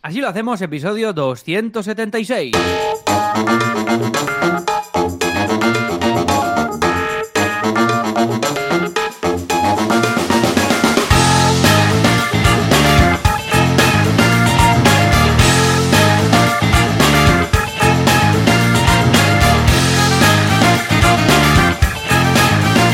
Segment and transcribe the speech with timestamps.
[0.00, 2.54] Así lo hacemos, episodio 276.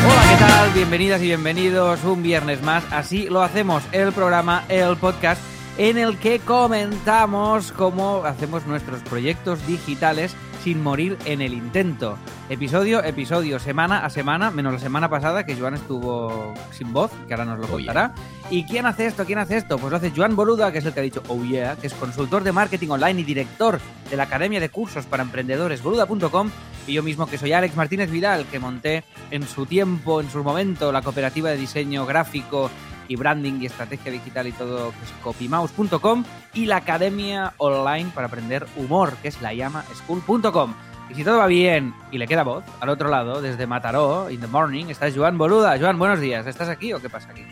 [0.06, 0.70] Hola, ¿qué tal?
[0.72, 2.82] Bienvenidas y bienvenidos un viernes más.
[2.90, 9.66] Así lo hacemos, el programa, el podcast en el que comentamos cómo hacemos nuestros proyectos
[9.66, 12.16] digitales sin morir en el intento.
[12.48, 17.34] Episodio, episodio, semana a semana, menos la semana pasada que Joan estuvo sin voz, que
[17.34, 17.92] ahora nos lo Oh, yeah.
[17.92, 18.14] contará.
[18.50, 19.24] ¿Y quién hace esto?
[19.26, 19.76] ¿Quién hace esto?
[19.78, 21.94] Pues lo hace Joan Boluda, que es el que ha dicho Oh Yeah, que es
[21.94, 26.50] consultor de marketing online y director de la Academia de Cursos para Emprendedores, boluda.com,
[26.86, 30.42] y yo mismo que soy Alex Martínez Vidal, que monté en su tiempo, en su
[30.44, 32.70] momento, la cooperativa de diseño gráfico
[33.08, 38.26] y branding y estrategia digital y todo, que es copymouse.com, y la academia online para
[38.28, 40.74] aprender humor, que es llamaschool.com.
[41.10, 44.40] Y si todo va bien y le queda voz, al otro lado, desde Mataró, in
[44.40, 45.78] the morning, está Joan Boluda.
[45.78, 46.46] Joan, buenos días.
[46.46, 47.44] ¿Estás aquí o qué pasa aquí?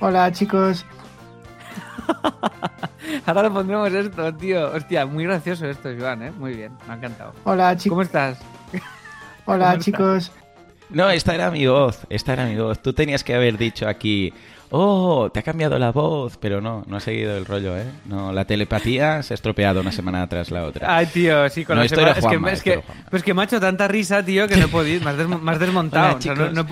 [0.00, 0.84] Hola chicos,
[3.26, 4.72] Ahora le pondremos esto, tío.
[4.72, 6.30] Hostia, muy gracioso esto, Joan, ¿eh?
[6.32, 7.32] Muy bien, me ha encantado.
[7.44, 8.38] hola chicos, ¿Cómo estás?
[9.44, 10.32] hola ¿cómo chicos.
[10.90, 12.80] No, esta era mi voz, esta era mi voz.
[12.80, 14.32] Tú tenías que haber dicho aquí,
[14.70, 17.84] oh, te ha cambiado la voz, pero no, no ha seguido el rollo, ¿eh?
[18.06, 20.96] No, la telepatía se ha estropeado una semana tras la otra.
[20.96, 23.60] Ay, tío, sí, con No, la semana- es que, es pues que me ha hecho
[23.60, 25.04] tanta risa, tío, que no he podido.
[25.04, 26.06] Me has, des- me has desmontado.
[26.06, 26.66] Hola, o sea, no-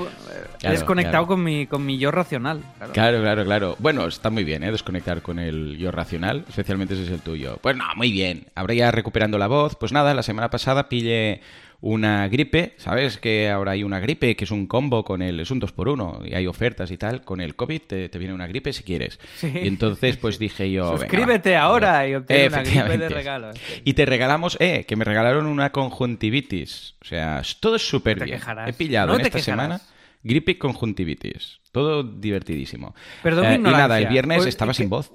[0.58, 1.26] Claro, desconectado claro.
[1.26, 2.60] Con, mi, con mi yo racional.
[2.78, 2.92] claro.
[2.94, 3.76] Claro, claro, claro.
[3.78, 4.72] Bueno, está muy bien, ¿eh?
[4.72, 7.58] Desconectar con el yo racional, especialmente si es el tuyo.
[7.60, 8.46] Pues no, muy bien.
[8.74, 9.76] Ya recuperando la voz.
[9.76, 11.40] Pues nada, la semana pasada pillé
[11.80, 12.74] una gripe.
[12.78, 15.40] ¿Sabes que ahora hay una gripe que es un combo con el...
[15.40, 17.22] Es un 2 por 1 y hay ofertas y tal.
[17.22, 19.18] Con el COVID te, te viene una gripe si quieres.
[19.36, 19.52] Sí.
[19.54, 20.96] Y entonces pues dije yo...
[20.96, 23.52] Suscríbete ahora y obtén una gripe de regalo.
[23.52, 23.82] Sí.
[23.84, 26.94] Y te regalamos, eh, que me regalaron una conjuntivitis.
[27.02, 28.38] O sea, todo es súper bien.
[28.38, 28.68] quejarás.
[28.68, 29.44] He pillado No en esta quejarás.
[29.44, 29.80] semana
[30.22, 31.60] gripe y conjuntivitis.
[31.72, 32.94] Todo divertidísimo.
[33.22, 35.12] Perdón mi Eh, y nada, el viernes Pues, estaba que- sin voz.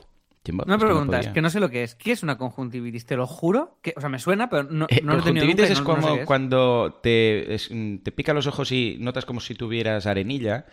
[0.47, 1.93] No me preguntas, que no sé lo que es.
[1.95, 3.05] ¿Qué es una conjuntivitis?
[3.05, 3.77] Te lo juro.
[3.83, 5.75] Que, o sea, me suena, pero no, Eh, no lo he tenido conjuntivitis es no-
[5.75, 6.25] sé como qué es.
[6.27, 7.69] cuando te, es-
[8.03, 10.65] te pica los ojos y notas como si tuvieras arenilla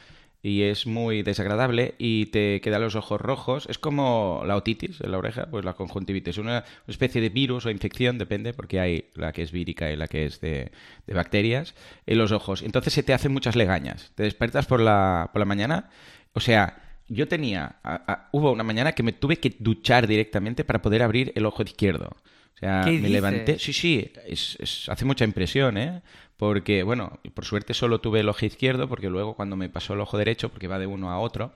[0.43, 3.67] y es muy desagradable y te quedan los ojos rojos.
[3.69, 6.39] Es como la otitis en la oreja, pues la conjuntivitis.
[6.39, 10.07] Una especie de virus o infección, depende, porque hay la que es vírica y la
[10.09, 10.71] que es de,
[11.07, 11.75] de bacterias,
[12.07, 12.63] en los ojos.
[12.63, 14.13] Entonces se te hacen muchas legañas.
[14.15, 15.91] Te despiertas por la, por la mañana,
[16.33, 16.85] o sea...
[17.09, 21.03] Yo tenía, a- a- hubo una mañana que me tuve que duchar directamente para poder
[21.03, 22.09] abrir el ojo izquierdo.
[22.55, 23.11] O sea, ¿Qué me dices?
[23.13, 26.03] levanté, Sí, sí, es, es- hace mucha impresión, ¿eh?
[26.37, 30.01] Porque, bueno, por suerte solo tuve el ojo izquierdo, porque luego cuando me pasó el
[30.01, 31.53] ojo derecho, porque va de uno a otro,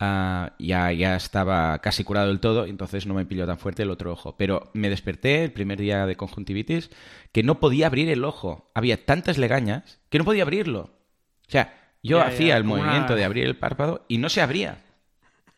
[0.00, 3.90] ah, ya, ya estaba casi curado del todo, entonces no me pilló tan fuerte el
[3.90, 4.36] otro ojo.
[4.36, 6.90] Pero me desperté el primer día de conjuntivitis
[7.32, 8.70] que no podía abrir el ojo.
[8.74, 10.90] Había tantas legañas que no podía abrirlo.
[11.48, 14.28] O sea, yo Ya, ya, hacía el una- movimiento de abrir el párpado y no
[14.28, 14.78] se abría.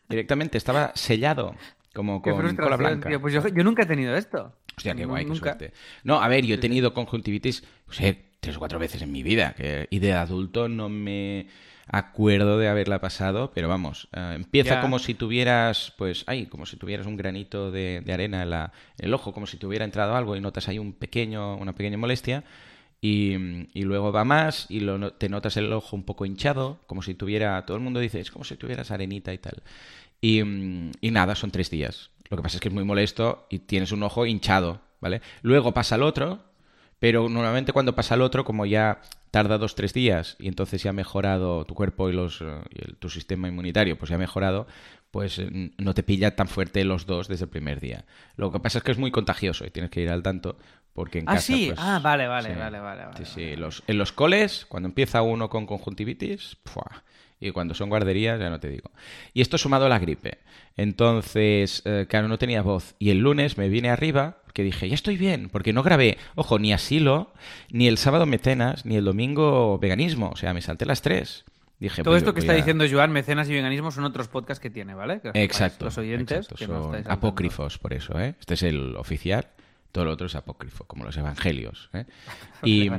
[0.07, 1.55] Directamente estaba sellado,
[1.93, 3.09] como con cola blanca.
[3.09, 3.19] tío.
[3.21, 4.53] Pues yo, yo nunca he tenido esto.
[4.77, 5.73] Hostia, qué No, guay, qué suerte.
[6.03, 9.23] No, a ver, yo he tenido conjuntivitis, no sé, tres o cuatro veces en mi
[9.23, 9.53] vida.
[9.55, 11.47] Que, y de adulto no me
[11.87, 14.81] acuerdo de haberla pasado, pero vamos, eh, empieza Ya.
[14.81, 18.71] como si tuvieras, pues, ay, como si tuvieras un granito de, de arena en, la-
[18.97, 21.73] en el ojo, como si te hubiera entrado algo y notas ahí un pequeño, una
[21.73, 22.43] pequeña molestia.
[23.01, 23.37] Y,
[23.75, 27.63] luego va más y lo te notas el ojo un poco hinchado, como si tuviera,
[27.65, 29.61] todo el mundo dice, es como si tuvieras arenita y tal.
[30.21, 30.41] Y,
[31.11, 32.09] nada, son tres días.
[32.29, 35.21] Lo que pasa es que es muy molesto y tienes un ojo hinchado, ¿vale?
[35.43, 36.39] Luego pasa el otro,
[36.97, 40.91] pero normalmente cuando pasa el otro, como ya tarda dos, tres días y entonces ya
[40.91, 42.15] ha mejorado tu cuerpo y,
[42.99, 44.65] tu sistema inmunitario, pues ya ha mejorado,
[45.11, 48.05] pues eh, no te pilla tan fuerte los dos desde el primer día.
[48.37, 50.57] Lo que pasa es que es muy contagioso y tienes que ir al tanto
[50.95, 51.41] porque en Ah, casa...
[51.53, 51.65] sí.
[51.67, 52.59] pues, Ah, vale, vale, sí.
[52.59, 53.43] vale, vale, vale, Sí, sí.
[53.43, 53.57] vale.
[53.57, 57.03] Los, en los coles, cuando empieza uno con conjuntivitis, ¡fua!
[57.39, 58.89] y cuando son guarderías, ya no te digo.
[59.33, 60.39] Y esto sumado a la gripe.
[60.77, 62.95] Entonces, eh, claro, no tenía voz.
[62.99, 66.59] Y el lunes me vine arriba, que dije, ya estoy bien, porque no grabé, ojo,
[66.59, 67.33] ni asilo,
[67.69, 70.29] ni el sábado mecenas, ni el domingo veganismo.
[70.29, 71.43] O sea, me salté las tres.
[71.79, 74.69] Dije, Todo esto que está a- diciendo Joan, mecenas y veganismo, son otros podcasts que
[74.69, 75.19] tiene, ¿vale?
[75.19, 75.85] Que Exacto.
[75.85, 77.11] Los oyentes exacto, que no son tanto.
[77.11, 78.35] apócrifos, por eso, ¿eh?
[78.39, 79.47] Este es el oficial,
[79.95, 82.03] todo lo otro es apócrifo, como los evangelios, ¿eh?
[82.65, 82.91] Y,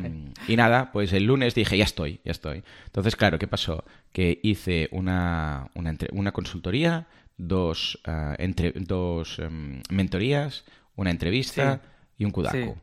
[0.48, 2.62] y nada, pues el lunes dije, ya estoy, ya estoy.
[2.86, 3.84] Entonces, claro, ¿qué pasó?
[4.12, 7.06] Que hice una, una, entre- una consultoría,
[7.36, 10.64] dos, ah, entre, dos em, mentorías,
[10.94, 12.14] una entrevista Sí.
[12.18, 12.56] y un kudaku.
[12.56, 12.80] Sí.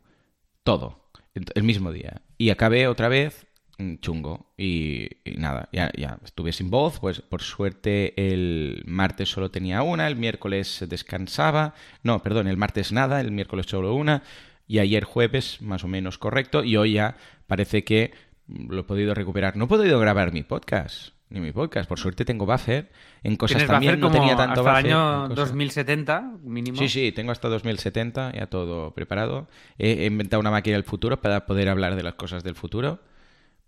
[0.64, 2.22] Todo, el mismo día.
[2.38, 3.48] Y acabé otra vez
[4.00, 4.52] chungo.
[4.58, 9.82] Y, y nada, ya, ya estuve sin voz, pues por suerte el martes solo tenía
[9.82, 11.74] una, el miércoles descansaba,
[12.04, 14.24] no, perdón, el martes nada, el miércoles solo una,
[14.68, 17.18] y ayer jueves más o menos correcto, y hoy ya
[17.48, 18.14] parece que
[18.48, 19.58] lo he podido recuperar.
[19.58, 22.92] No he podido grabar mi podcast, ni mi podcast, por suerte tengo buffer,
[23.24, 24.86] en cosas también no tenía tanto hasta buffer.
[24.86, 25.36] el año cosas.
[25.36, 26.78] 2070 mínimo.
[26.78, 29.48] Sí, sí, tengo hasta 2070, ya todo preparado.
[29.78, 33.00] He inventado una máquina del futuro para poder hablar de las cosas del futuro.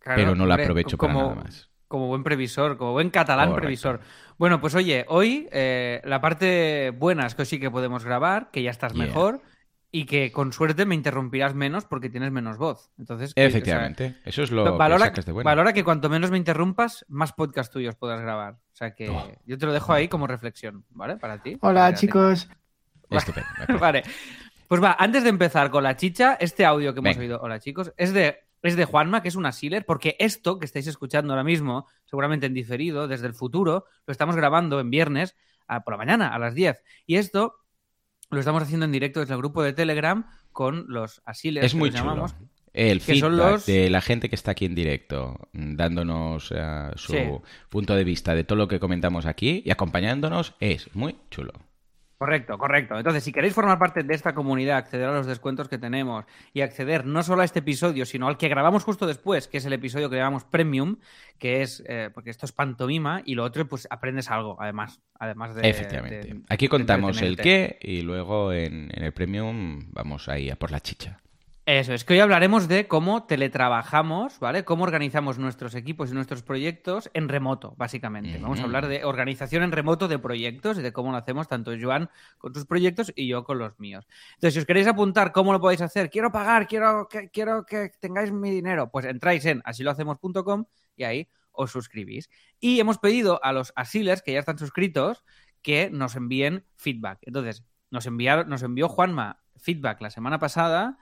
[0.05, 1.69] Claro, pero no la aprovecho para como, nada más.
[1.87, 3.61] Como buen previsor, como buen catalán Correcto.
[3.65, 3.99] previsor.
[4.37, 8.61] Bueno, pues oye, hoy eh, la parte buena es que sí que podemos grabar, que
[8.63, 9.05] ya estás Yeah.
[9.05, 9.41] mejor
[9.91, 12.91] y que con suerte me interrumpirás menos porque tienes menos voz.
[12.99, 15.45] Entonces, que- o sea, Efectivamente, eso es lo valora, que sacas de bueno.
[15.45, 18.53] valora que cuanto menos me interrumpas, más podcast tuyos podrás grabar.
[18.53, 19.31] O sea que Oh.
[19.45, 21.17] yo te lo dejo ahí como reflexión, ¿vale?
[21.17, 21.57] Para ti.
[21.61, 22.47] Hola chicos.
[23.09, 23.47] Estupendo.
[23.79, 24.03] Vale.
[24.67, 27.21] Pues va, antes de empezar con la chicha, este audio que hemos Venga.
[27.21, 30.65] oído, hola chicos, es de, es de Juanma, que es una sealer, porque esto que
[30.65, 35.35] estáis escuchando ahora mismo, seguramente en diferido, desde el futuro, lo estamos grabando en viernes
[35.67, 36.83] a- por la mañana, a las 10.
[37.05, 37.55] Y esto
[38.29, 41.77] lo estamos haciendo en directo desde el grupo de Telegram con los asilers, Es que
[41.79, 42.11] muy los chulo.
[42.11, 42.35] llamamos.
[42.73, 46.91] El que son feedback los- de la gente que está aquí en directo, dándonos eh,
[46.95, 47.19] su Sí.
[47.69, 51.53] punto de vista de todo lo que comentamos aquí y acompañándonos, es muy chulo.
[52.17, 52.97] Correcto, correcto.
[52.97, 56.23] Entonces, si queréis formar parte de esta comunidad, acceder a los descuentos que tenemos
[56.53, 59.65] y acceder no solo a este episodio, sino al que grabamos justo después, que es
[59.65, 60.95] el episodio que llamamos Premium,
[61.39, 65.55] que es, eh, porque esto es pantomima, y lo otro, pues aprendes algo, además, además
[65.55, 65.69] de...
[65.69, 66.19] Efectivamente.
[66.33, 70.71] de- Aquí contamos el qué y luego en, en el premium vamos ahí a por
[70.71, 71.19] la chicha.
[71.65, 74.63] Eso, es que hoy hablaremos de cómo teletrabajamos, ¿vale?
[74.63, 78.37] Cómo organizamos nuestros equipos y nuestros proyectos en remoto, básicamente.
[78.37, 81.71] Vamos a hablar de organización en remoto de proyectos y de cómo lo hacemos tanto
[81.81, 84.07] Joan con sus proyectos y yo con los míos.
[84.35, 87.89] Entonces, si os queréis apuntar cómo lo podéis hacer, quiero pagar, quiero que, quiero que
[87.99, 90.65] tengáis mi dinero, pues entráis en asilohacemos.com
[90.95, 92.29] y ahí os suscribís.
[92.59, 95.23] Y hemos pedido a los asilers que ya están suscritos
[95.63, 97.17] que nos envíen feedback.
[97.23, 100.99] Entonces, nos, enviaron, nos envió Juanma feedback la semana pasada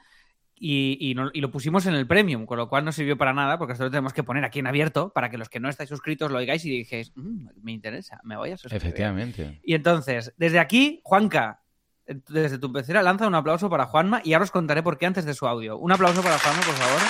[0.55, 3.33] y, y no- y lo pusimos en el premium, con lo cual no sirvió para
[3.33, 5.69] nada, porque esto lo tenemos que poner aquí en abierto para que los que no
[5.69, 8.85] estáis suscritos lo oigáis y dijéis, "Mm, me interesa, me voy a suscribir.
[8.87, 9.59] Efectivamente.
[9.63, 11.59] Y entonces, desde aquí, Juanca,
[12.05, 15.25] desde tu pecera, lanza un aplauso para Juanma y ahora os contaré por qué antes
[15.25, 15.77] de su audio.
[15.77, 17.01] Un aplauso para Juanma, por favor.
[17.01, 17.07] El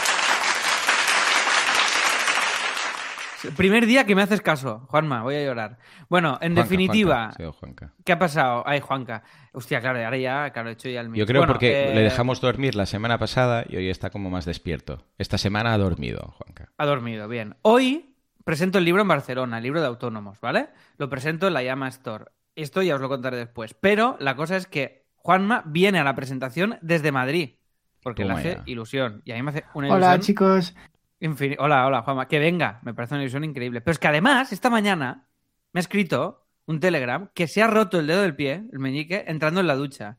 [3.51, 5.77] primer día que me haces caso, Juanma, voy a llorar.
[6.09, 7.93] Bueno, en Juanca, definitiva, Juanca, sí, o Juanca.
[8.03, 8.63] ¿qué ha pasado?
[8.65, 9.23] Ay, Juanca.
[9.51, 11.19] Hostia, claro, ahora ya, claro, he hecho ya el mío.
[11.19, 14.29] Yo creo Bueno, porque eh, le dejamos dormir la semana pasada y hoy está como
[14.29, 15.05] más despierto.
[15.17, 16.71] Esta semana ha dormido, Juanca.
[16.77, 17.55] Ha dormido, bien.
[17.61, 20.69] Hoy presento el libro en Barcelona, el libro de autónomos, ¿vale?
[20.97, 22.25] Lo presento en la Llama Store.
[22.55, 23.73] Esto ya os lo contaré después.
[23.73, 27.55] Pero la cosa es que Juanma viene a la presentación desde Madrid.
[28.01, 28.63] Porque le hace ya.
[28.65, 29.21] ilusión.
[29.23, 30.21] Y a mí me hace una Hola ilusión.
[30.21, 30.75] chicos.
[31.23, 32.27] Infin- Hola, hola, Juanma.
[32.27, 32.79] Que venga.
[32.83, 33.81] Me parece una ilusión increíble.
[33.81, 35.25] Pero es que además, esta mañana
[35.71, 39.25] me ha escrito un telegram que se ha roto el dedo del pie, el meñique,
[39.27, 40.17] entrando en la ducha.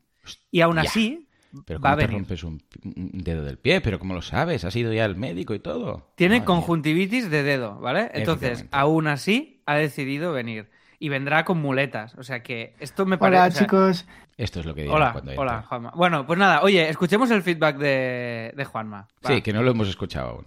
[0.51, 0.81] Y aún Ya.
[0.83, 1.27] así,
[1.65, 2.19] Pero va a ¿cómo te venir.
[2.21, 3.79] rompes un, un dedo del pie?
[3.81, 4.65] ¿Pero cómo lo sabes?
[4.65, 6.11] ¿Has ido ya al médico y todo?
[6.15, 6.45] Tiene Madre mía.
[6.45, 8.11] conjuntivitis de dedo, ¿vale?
[8.13, 10.69] Entonces, aún así, ha decidido venir.
[10.97, 12.15] Y vendrá con muletas.
[12.15, 13.37] O sea que esto me parece.
[13.41, 14.05] Hola o sea, chicos.
[14.37, 15.61] Esto es lo que dirá Hola, cuando hola.
[15.63, 15.91] Juanma.
[15.95, 19.07] Bueno, pues nada, oye, escuchemos el feedback de, de Juanma.
[19.25, 19.29] Va.
[19.35, 20.45] Sí, que no lo hemos escuchado aún.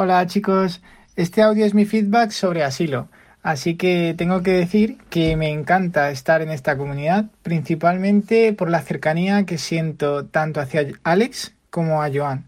[0.00, 0.80] Hola chicos.
[1.16, 3.08] Este audio es mi feedback sobre asilo.
[3.42, 8.80] Así que tengo que decir que me encanta estar en esta comunidad, principalmente por la
[8.80, 12.44] cercanía que siento tanto hacia Alex como a Joan.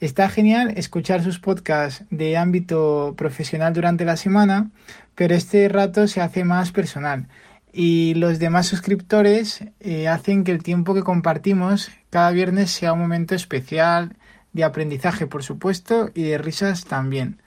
[0.00, 4.72] Está genial escuchar sus podcasts de ámbito profesional durante la semana,
[5.14, 7.28] pero este rato se hace más personal.
[7.72, 12.98] Y los demás suscriptores eh, hacen que el tiempo que compartimos cada viernes sea un
[12.98, 14.16] momento especial
[14.52, 17.40] de aprendizaje, por supuesto, y de risas también.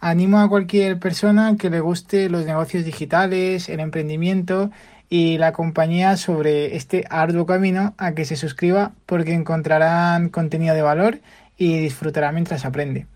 [0.00, 4.70] Animo a cualquier persona que le guste los negocios digitales, el emprendimiento
[5.08, 10.82] y la compañía sobre este arduo camino a que se suscriba porque encontrarán contenido de
[10.82, 11.20] valor
[11.56, 13.06] y disfrutará mientras aprende.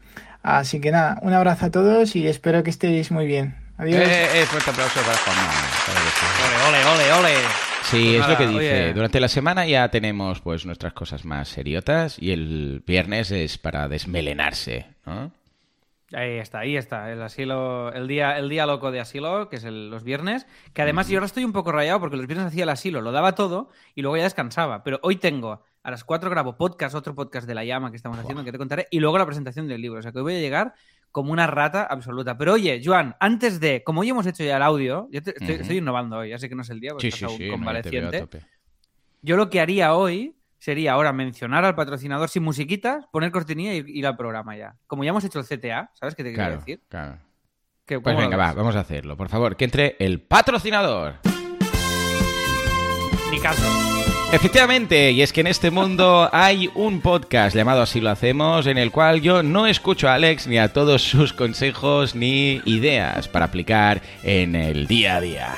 [0.42, 3.56] Así que nada, un abrazo a todos y espero que estéis muy bien.
[3.76, 4.00] Adiós.
[4.00, 5.22] Eh, eh, fuerte aplauso para sí.
[6.68, 7.69] Ole, ole, ole, ole.
[7.82, 8.58] Sí, Pues es lo que dice.
[8.84, 8.92] oye.
[8.94, 13.88] Durante la semana ya tenemos pues nuestras cosas más seriotas y el viernes es para
[13.88, 15.32] desmelenarse, ¿no?
[16.12, 17.12] Ahí está, ahí está.
[17.12, 20.44] El asilo, el día, el día loco de asilo, que es el- los viernes.
[20.72, 23.12] Que además yo ahora estoy un poco rayado porque los viernes hacía el asilo, lo
[23.12, 24.82] daba todo y luego ya descansaba.
[24.82, 28.18] Pero hoy tengo, a las 4 grabo podcast, otro podcast de la llama que estamos
[28.18, 30.00] haciendo, que te contaré, y luego la presentación del libro.
[30.00, 30.74] O sea que hoy voy a llegar
[31.12, 32.36] como una rata absoluta.
[32.38, 35.78] Pero oye, Joan, antes de, como hoy hemos hecho ya el audio, yo te- estoy,
[35.78, 37.42] innovando hoy, ya sé que no es el día porque Sí, estás sí, aún sí,
[37.42, 38.28] no, yo convaleciente.
[39.22, 43.84] Yo lo que haría hoy sería ahora mencionar al patrocinador sin musiquitas, poner cortinilla y
[43.98, 44.76] ir al programa ya.
[44.86, 46.82] Como ya hemos hecho el CTA, ¿sabes qué te quiero decir?
[46.88, 47.18] claro.
[47.86, 49.16] Que, Pues ¿cómo lo venga, va, vamos a hacerlo.
[49.16, 51.14] Por favor, que entre el patrocinador.
[53.32, 53.99] Ni caso.
[54.32, 58.78] Efectivamente, y es que en este mundo hay un podcast llamado Así lo hacemos, en
[58.78, 63.46] el cual yo no escucho a Alex ni a todos sus consejos ni ideas para
[63.46, 65.54] aplicar en el día a día.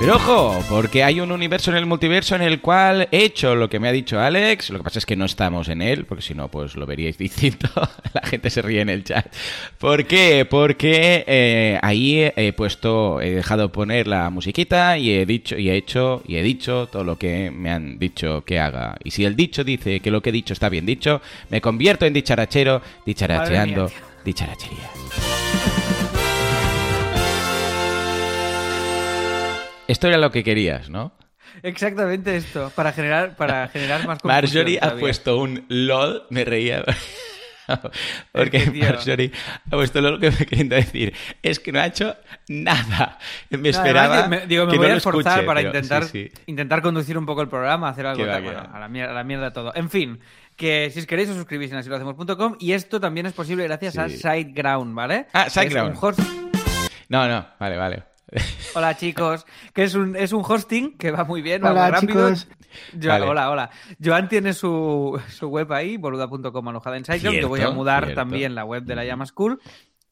[0.00, 3.68] Pero ojo, porque hay un universo en el multiverso en el cual he hecho lo
[3.68, 4.70] que me ha dicho Alex.
[4.70, 7.18] Lo que pasa es que no estamos en él, porque si no, pues lo veríais
[7.18, 7.68] distinto.
[8.14, 9.26] La gente se ríe en el chat.
[9.78, 10.46] ¿Por qué?
[10.48, 15.76] Porque eh, ahí he puesto, he dejado poner la musiquita y he dicho, y he
[15.76, 18.96] hecho, y he dicho todo lo que me han dicho que haga.
[19.02, 22.06] Y si el dicho dice que lo que he dicho está bien dicho, me convierto
[22.06, 23.90] en dicharachero, dicharacheando,
[24.28, 25.77] Madre
[29.88, 31.12] Esto era lo que querías, ¿no?
[31.62, 36.84] Exactamente esto, para generar, para generar más confusión Marjorie ha puesto un LOL, me reía.
[38.32, 38.84] Porque Es que, tío.
[38.84, 39.32] Marjorie
[39.66, 42.16] ha puesto LOL que me queriendo decir es que no ha hecho
[42.48, 43.18] nada.
[43.50, 45.68] Me esperaba además, me- digo, me que voy no a lo esforzar escuche, para pero
[45.70, 46.42] intentar, sí, sí.
[46.46, 49.24] intentar conducir un poco el programa, hacer algo tal, bueno, a la, mierda, a la
[49.24, 49.72] mierda todo.
[49.74, 50.20] En fin,
[50.56, 54.08] que si os queréis os suscribís en asilohacemos.com y esto también es posible gracias a
[54.08, 54.16] Sí.
[54.16, 55.26] SiteGround, ¿vale?
[55.32, 55.90] Ah, SiteGround.
[55.96, 56.20] un host-
[57.08, 58.02] No, no, vale, vale.
[58.74, 61.92] Hola chicos, que es un, es un hosting que va muy bien, va Hola, muy
[61.92, 62.30] rápido.
[62.94, 63.24] Vale.
[63.26, 63.70] Hola, hola.
[64.02, 67.40] Joan tiene su, su web ahí, boluda.com alojada en SiteGround.
[67.40, 68.20] Yo voy a mudar cierto.
[68.20, 69.58] también la web de la Llama School.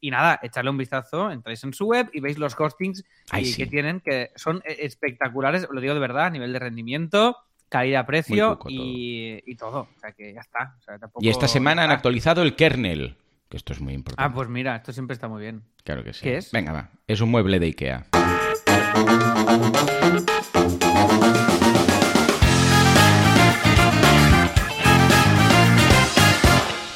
[0.01, 3.47] Y nada, echarle un vistazo, entráis en su web y veis los hostings Ay, y
[3.47, 3.57] sí.
[3.63, 7.37] que tienen, que son eh, espectaculares, lo digo de verdad, a nivel de rendimiento,
[7.69, 9.89] calidad-precio y, y todo.
[9.97, 10.77] O sea que ya está.
[10.79, 13.17] O sea, tampoco- Y esta semana han actualizado el kernel,
[13.49, 14.23] que esto es muy importante.
[14.23, 15.63] Ah, pues mira, esto siempre está muy bien.
[15.85, 16.23] Claro que sí.
[16.23, 16.51] ¿qué es?
[16.53, 16.91] Venga, va.
[17.07, 18.07] Es un mueble de Ikea.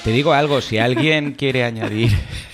[0.04, 2.10] Te digo algo, si alguien quiere añadir...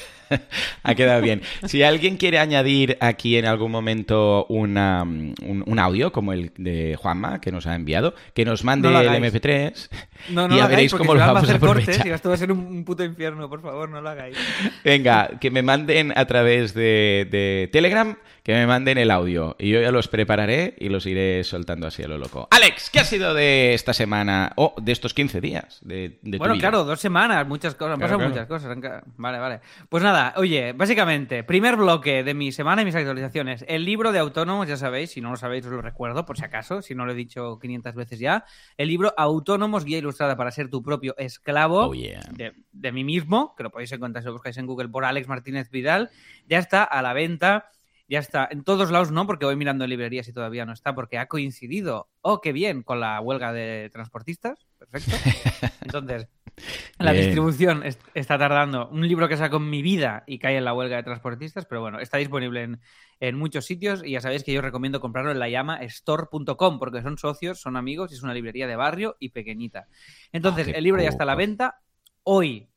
[0.83, 1.43] ha quedado bien.
[1.65, 6.97] Si alguien quiere añadir aquí en algún momento una, un, un audio como el de
[6.97, 9.33] Juanma que nos ha enviado, que nos mande No el hagáis.
[9.35, 9.89] MP3
[10.31, 12.39] No, no y ya veréis cómo lo vamos a hacer cortes y esto va a
[12.39, 14.37] ser un puto infierno, por favor, no lo hagáis.
[14.85, 19.57] Venga, que me manden a través de, de Telegram, que me manden el audio.
[19.59, 22.47] Y yo ya los prepararé y los iré soltando así a lo loco.
[22.53, 24.53] Alex, ¿qué ha sido de esta semana?
[24.55, 26.61] O de estos 15 días de, de tu Bueno, vida?
[26.69, 28.47] claro, dos semanas, muchas cosas, han Claro, pasado claro.
[28.71, 29.05] muchas cosas.
[29.17, 29.61] Vale, vale.
[29.89, 33.65] Pues nada, oye, básicamente, primer bloque de mi semana y mis actualizaciones.
[33.67, 36.45] El libro de autónomos, ya sabéis, si no lo sabéis os lo recuerdo, por si
[36.45, 38.45] acaso, si no lo he dicho 500 veces ya.
[38.77, 42.21] El libro Autónomos, guía ilustrada para ser tu propio esclavo Oh, yeah.
[42.31, 45.27] de, de mí mismo, que lo podéis encontrar si lo buscáis en Google por Alex
[45.27, 46.11] Martínez Vidal,
[46.47, 47.71] ya está a la venta.
[48.09, 50.95] Ya está, en todos lados no, porque voy mirando en librerías y todavía no está,
[50.95, 54.65] porque ha coincidido, oh, qué bien, con la huelga de transportistas.
[54.79, 55.17] Perfecto.
[55.85, 56.29] Entonces,
[56.99, 57.25] la Bien.
[57.25, 58.89] distribución est- está tardando.
[58.91, 61.81] Un libro que saco en mi vida y cae en la huelga de transportistas, pero
[61.81, 62.81] bueno, está disponible en,
[63.19, 67.03] en muchos sitios y ya sabéis que yo recomiendo comprarlo en la llama store.com porque
[67.03, 69.89] son socios, son amigos y es una librería de barrio y pequeñita.
[70.33, 71.81] Entonces, Ah, el libro ya está a la venta
[72.23, 72.69] hoy,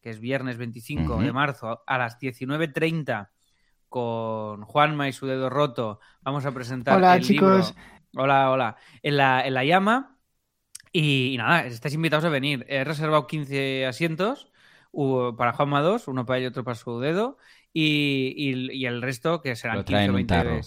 [0.00, 1.22] que es viernes 25 Ujú.
[1.22, 3.30] de marzo, a las 19.30
[3.92, 6.00] con Juanma y su dedo roto.
[6.22, 7.74] Vamos a presentar Hola, el chicos.
[7.76, 8.24] libro.
[8.24, 8.76] Hola, hola.
[9.04, 10.18] En la, en la llama.
[10.92, 12.66] Y, y nada, estáis invitados a venir.
[12.68, 14.50] He reservado 15 asientos
[15.38, 17.38] para Juanma 2, uno para él y otro para su dedo.
[17.72, 20.60] Y, y- y el resto, que serán Lo 15 traen o un 20 tarro.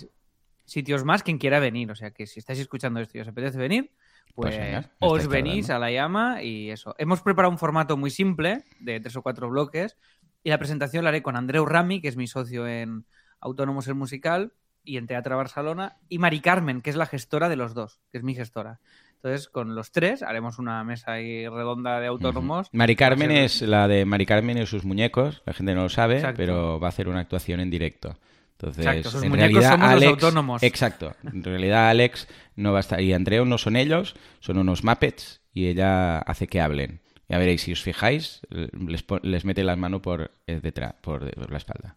[0.65, 1.91] sitios más, quien quiera venir.
[1.91, 3.91] O sea que si estáis escuchando esto y os apetece venir,
[4.33, 5.75] Pues pues, os venís tardando.
[5.75, 6.95] a la llama y eso.
[6.97, 9.95] Hemos preparado un formato muy simple, de tres o cuatro bloques,
[10.45, 13.03] y la presentación la haré con Andreu Rami, que es mi socio en
[13.41, 17.55] Autónomos el Musical y en Teatro Barcelona, y Mari Carmen, que es la gestora de
[17.57, 18.79] los dos, que es mi gestora.
[19.15, 22.69] Entonces, con los tres haremos una mesa ahí redonda de autónomos.
[22.71, 25.41] Mari Carmen ser- es la de Mari Carmen y sus muñecos.
[25.47, 26.37] La gente no lo sabe, Exacto.
[26.37, 28.15] pero va a hacer una actuación en directo.
[28.51, 30.63] Entonces, Exacto, sus en muñecos realidad, somos los Alex, autónomos.
[30.63, 31.15] Exacto.
[31.23, 33.01] En realidad, Alex no va a estar.
[33.01, 37.01] Y Andreu no son ellos, son unos Muppets y ella hace que hablen.
[37.29, 41.51] Ya veréis, si os fijáis, les, les mete la mano por eh, detrás, por, por
[41.51, 41.95] la espalda.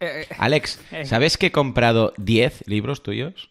[0.00, 1.04] Eh, eh, Alex, Eh.
[1.04, 3.50] ¿sabes que he comprado 10 libros tuyos?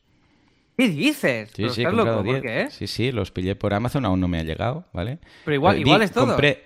[0.77, 1.49] ¿Qué dices?
[1.55, 2.43] Sí, sí, he estás comprado loco, ¿por 10.
[2.43, 2.71] qué?
[2.71, 5.17] Sí, sí, los pillé por Amazon, aún no me ha llegado, ¿vale?
[5.45, 6.27] Pero igual- di- igual es todo.
[6.27, 6.63] compré-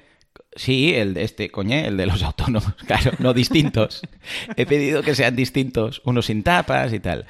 [0.53, 4.01] Sí, el de este, coñe, el de los autónomos, claro, no distintos.
[4.57, 7.25] he pedido que sean distintos, unos sin tapas y tal.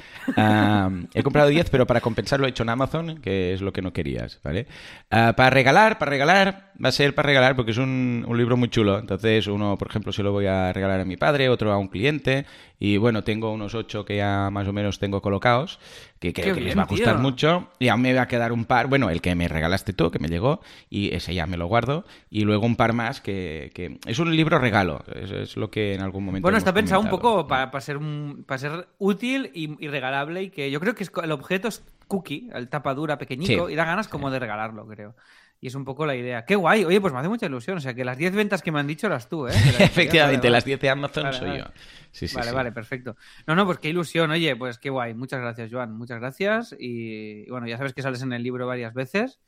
[1.14, 3.84] He comprado 10, pero para compensar lo he hecho en Amazon, que es lo que
[3.84, 4.66] no querías, ¿vale?
[5.12, 8.58] Ah, para regalar, para regalar, va a ser para regalar porque es un, un libro
[8.58, 8.98] muy chulo.
[8.98, 11.90] Entonces, uno, por ejemplo, se lo voy a regalar a mi padre, otro a un
[11.90, 12.46] cliente
[12.82, 15.80] Y bueno, tengo unos ocho que ya más o menos tengo colocados,
[16.20, 17.22] que creo Qué que les va a gustar tío.
[17.24, 17.70] mucho.
[17.78, 20.18] Y aún me va a quedar un par, bueno, el que me regalaste tú, que
[20.18, 22.06] me llegó, y ese ya me lo guardo.
[22.32, 25.94] Y luego un par más que, que es un libro regalo, es, es lo que
[25.94, 26.44] en algún momento...
[26.44, 29.88] Bueno, hemos está pensado un poco para, para ser, un- para ser útil y, y
[29.88, 33.74] regalable y que yo creo que es, el objeto es cookie, el tapadura pequeñico, Sí,
[33.74, 35.16] y da ganas como de regalarlo, creo.
[35.64, 36.44] Y es un poco la idea.
[36.44, 36.84] ¡Qué guay!
[36.86, 37.78] Oye, pues me hace mucha ilusión.
[37.78, 39.52] O sea, que las 10 ventas que me han dicho eras tú, ¿eh?
[39.80, 40.70] Efectivamente, las vale.
[40.72, 41.60] 10 de Amazon Vale, soy vale.
[41.60, 41.66] yo.
[42.12, 42.56] Sí, sí, vale, sí.
[42.56, 43.16] vale, perfecto.
[43.46, 44.32] No, no, pues qué ilusión.
[44.32, 45.14] Oye, pues qué guay.
[45.14, 45.96] Muchas gracias, Joan.
[45.96, 46.76] Muchas gracias.
[46.80, 49.40] Y, y bueno, ya sabes que sales en el libro varias veces.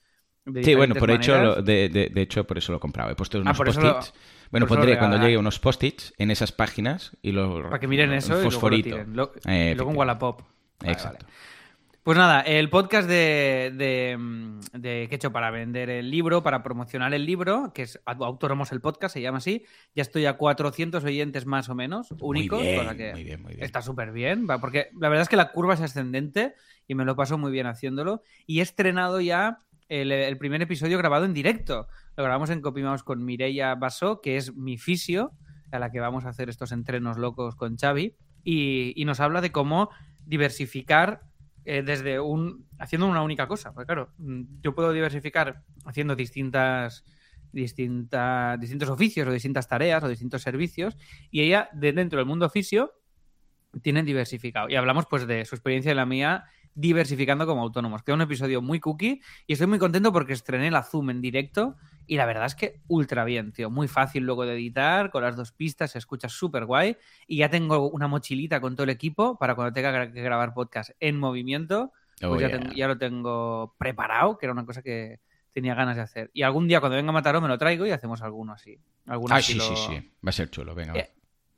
[0.62, 1.65] Sí, bueno, por hecho, maneras.
[1.65, 3.10] de, de- de hecho, por eso lo he comprado.
[3.10, 4.13] He puesto unos por eso lo- post-its.
[4.51, 7.63] Bueno, pondré cuando llegue unos post-its en esas páginas y lo.
[7.63, 8.89] Para que miren eso y luego lo fosforito.
[8.89, 9.15] tiren.
[9.15, 9.98] Lo- Eh, luego un.
[9.98, 10.41] Wallapop.
[10.79, 11.25] Vale, Exacto.
[11.25, 11.34] vale.
[12.03, 16.43] Pues nada, el podcast de, de, mm, de que he hecho para vender el libro,
[16.43, 19.63] para promocionar el libro, que es Autónomos el Podcast, se llama así.
[19.95, 23.41] Ya estoy a 400 oyentes más o menos, únicos, muy bien, cosa que muy bien,
[23.41, 23.63] muy bien.
[23.63, 26.55] está súper bien, porque la verdad es que la curva es ascendente
[26.89, 28.22] y me lo paso muy bien haciéndolo.
[28.45, 31.88] Y he estrenado ya el, el primer episodio grabado en directo.
[32.17, 35.31] Lo grabamos en Copymouse con Mireia Basó, que es mi fisio,
[35.72, 39.39] a la que vamos a hacer estos entrenos locos con Xavi, y, y nos habla
[39.39, 39.89] de cómo
[40.25, 41.22] diversificar
[41.65, 42.65] eh, desde un.
[42.79, 43.74] haciendo una única cosa.
[43.74, 47.03] Porque claro, mm, yo puedo diversificar haciendo distintas.
[47.53, 50.98] distinta- distintos oficios o distintas tareas o distintos servicios
[51.29, 52.93] y ella de dentro del mundo fisio
[53.84, 58.01] tienen diversificado y hablamos pues de su experiencia y la mía diversificando como autónomos.
[58.01, 61.75] Queda un episodio muy cookie y estoy muy contento porque estrené la Zoom en directo
[62.07, 63.69] y la verdad es que ultra bien, tío.
[63.69, 67.50] Muy fácil luego de editar, con las dos pistas, se escucha súper guay y ya
[67.50, 71.91] tengo una mochilita con todo el equipo para cuando tenga que grabar podcast en movimiento,
[72.19, 72.60] pues Oh, ya, yeah.
[72.60, 75.19] tengo- ya lo tengo preparado, que era una cosa que
[75.51, 76.31] tenía ganas de hacer.
[76.33, 78.77] Y algún día cuando venga Mataró me lo traigo y hacemos alguno así.
[79.05, 80.12] Alguno Ah, sí, lo- sí, sí.
[80.25, 80.93] Va a ser chulo, venga.
[80.98, 81.12] Eh,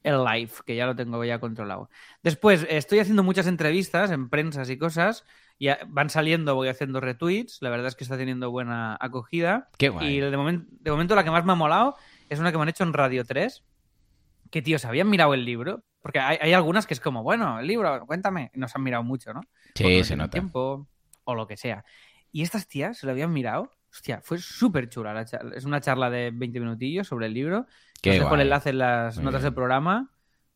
[0.03, 1.89] el live, que ya lo tengo ya controlado.
[2.21, 5.25] Después, estoy haciendo muchas entrevistas en prensas y cosas.
[5.59, 7.59] Ya van saliendo, voy haciendo retweets.
[7.61, 9.69] La verdad es que está teniendo buena acogida.
[9.77, 10.17] Qué guay.
[10.17, 11.95] Y de, momen- de momento la que más me ha molado
[12.29, 13.63] es una que me han hecho en Radio 3.
[14.51, 15.83] Que, tío, se habían mirado el libro.
[16.01, 18.51] Porque hay, hay algunas que es como, bueno, el libro, cuéntame.
[18.53, 19.41] Y nos han mirado mucho, ¿no?
[19.73, 20.31] Sí, se nota.
[20.31, 20.87] Tiempo,
[21.23, 21.83] o lo que sea.
[22.31, 23.71] Y estas tías se lo habían mirado.
[23.91, 25.13] Hostia, fue súper chula.
[25.13, 25.55] la charla.
[25.55, 27.65] Es una charla de 20 minutillos sobre el libro.
[28.01, 29.45] Qué Os dejo el enlace en las Muy notas bien.
[29.45, 30.11] del programa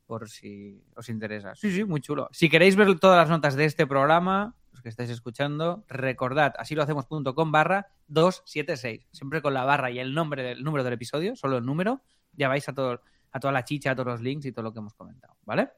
[0.05, 1.55] por si os interesa.
[1.55, 2.27] Sí, sí, muy chulo.
[2.31, 6.73] Si queréis ver todas las notas de este programa, los que estáis escuchando, recordad, así
[6.73, 9.07] lo hacemos.com barra 276.
[9.11, 12.47] Siempre con la barra y el nombre del número del episodio, solo el número, ya
[12.47, 14.79] vais a, todo, a toda la chicha, a todos los links y todo lo que
[14.79, 15.69] hemos comentado, ¿vale?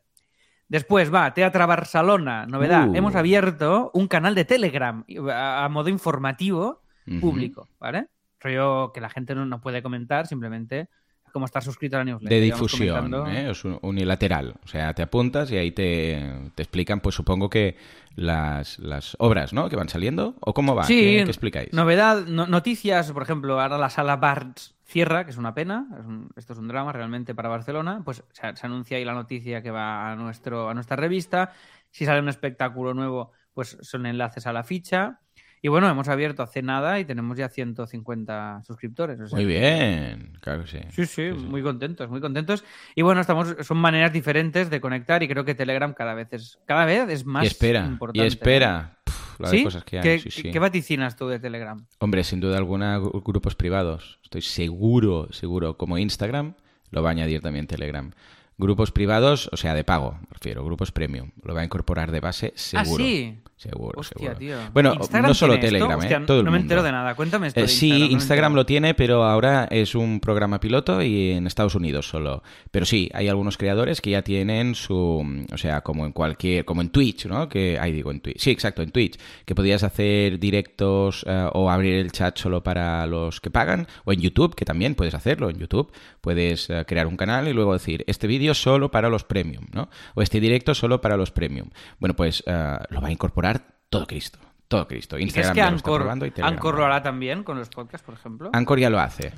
[0.68, 2.90] Después va, Teatra Barcelona, novedad.
[2.90, 2.96] Uh.
[2.96, 6.84] Hemos abierto un canal de Telegram a, a modo informativo
[7.20, 8.08] público, ¿vale?
[8.40, 10.90] Rollo que la gente no, no puede comentar, simplemente
[11.32, 12.38] como estar suscrito a la newsletter.
[12.40, 13.50] De difusión, ¿eh?
[13.52, 14.56] es un- unilateral.
[14.64, 16.22] O sea, te apuntas y ahí te,
[16.56, 17.76] te explican, pues supongo que
[18.16, 19.70] las, las obras, ¿no?
[19.70, 20.36] Que van saliendo.
[20.42, 20.84] ¿O cómo va?
[20.84, 21.74] Sí, ¿Qué, qué explicáis?
[21.74, 26.06] Novedad, no- noticias, por ejemplo, ahora la sala Barts cierra, que es una pena, es
[26.06, 29.62] un- esto es un drama realmente para Barcelona, pues se, se anuncia ahí la noticia
[29.62, 31.54] que va a, nuestro, a nuestra revista,
[31.92, 35.20] si sale un espectáculo nuevo, pues son enlaces a la ficha,
[35.62, 39.20] y bueno, hemos abierto hace nada y tenemos ya 150 suscriptores.
[39.20, 40.80] o sea Muy bien, claro que sí.
[40.90, 42.64] Sí, sí, muy contentos, muy contentos.
[42.96, 46.60] Y bueno, estamos, son maneras diferentes de conectar y creo que Telegram cada vez es,
[46.66, 48.24] cada vez es más y espera, importante.
[48.24, 48.98] y espera.
[49.04, 49.64] Puf, la de ¿Sí?
[49.64, 50.04] cosas que hay.
[50.04, 50.52] ¿Qué, sí, sí.
[50.52, 51.86] qué vaticinas tú de Telegram?
[52.00, 54.20] Hombre, sin duda alguna, gru- grupos privados.
[54.24, 56.56] Estoy seguro, seguro, como Instagram,
[56.90, 58.12] lo va a añadir también Telegram.
[58.58, 61.32] Grupos privados, o sea, de pago, me refiero, grupos premium.
[61.44, 63.04] Lo va a incorporar de base, seguro.
[63.04, 63.40] Ah, sí.
[63.62, 64.38] Seguro, Hostia, seguro.
[64.40, 64.58] tío.
[64.74, 65.60] Bueno, ¿Instagram no solo?
[65.60, 66.24] Telegram, Hostia, ¿eh?
[66.26, 66.64] Todo el no me mundo.
[66.64, 67.14] entero de nada.
[67.14, 67.60] Cuéntame esto.
[67.60, 71.34] Eh, de sí, Instagram, no Instagram lo tiene, pero ahora es un programa piloto y
[71.34, 72.42] en Estados Unidos solo.
[72.72, 76.82] Pero sí, hay algunos creadores que ya tienen su, o sea, como en cualquier, como
[76.82, 77.48] en Twitch, ¿no?
[77.50, 78.40] Que, ahí digo en Twitch.
[78.40, 83.06] Sí, exacto, en Twitch, que podías hacer directos eh, o abrir el chat solo para
[83.06, 85.92] los que pagan, o en YouTube, que también puedes hacerlo en YouTube.
[86.22, 89.88] Puedes eh, crear un canal y luego decir, este vídeo solo para los premium, ¿no?
[90.16, 91.70] O este directo solo para los premium.
[92.00, 93.51] Bueno, pues lo va a incorporar
[93.90, 94.40] todo Cristo.
[94.68, 95.18] Todo Cristo.
[95.18, 97.70] ¿Y crees Instagram que ya lo está Anchor, y Anchor lo hará también con los
[97.70, 98.50] podcasts, por ejemplo?
[98.54, 99.34] Anchor ya lo hace.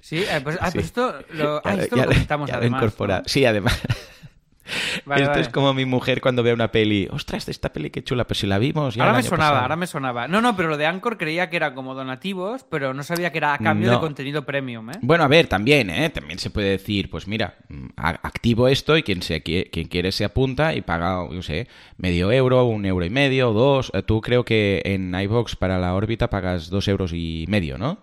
[0.00, 0.78] Sí, eh, pues, ah, Sí.
[0.78, 2.82] pues esto lo, ah, esto ya lo comentamos ya lo además.
[2.82, 3.18] incorpora.
[3.18, 3.24] ¿no?
[3.26, 3.80] Sí, además.
[5.04, 5.42] Vale, Esto vale.
[5.42, 7.08] es como mi mujer cuando ve una peli.
[7.10, 9.62] Ostras, esta peli qué chula, pero si la vimos ya Ahora me sonaba, pasado".
[9.62, 10.28] ahora me sonaba.
[10.28, 13.38] No, no, pero lo de Anchor creía que era como donativos, pero no sabía que
[13.38, 13.94] era a cambio No.
[13.94, 14.98] de contenido premium, ¿eh?
[15.02, 16.10] Bueno, a ver, también, ¿eh?
[16.10, 20.12] También se puede decir, pues mira, mm, activo esto y quien, se, qui- quien quiere
[20.12, 23.90] se apunta y paga, yo sé, medio euro, un euro y medio, dos.
[23.94, 27.98] Eh, Tú creo que en iVox para la órbita pagas dos euros y medio, ¿no?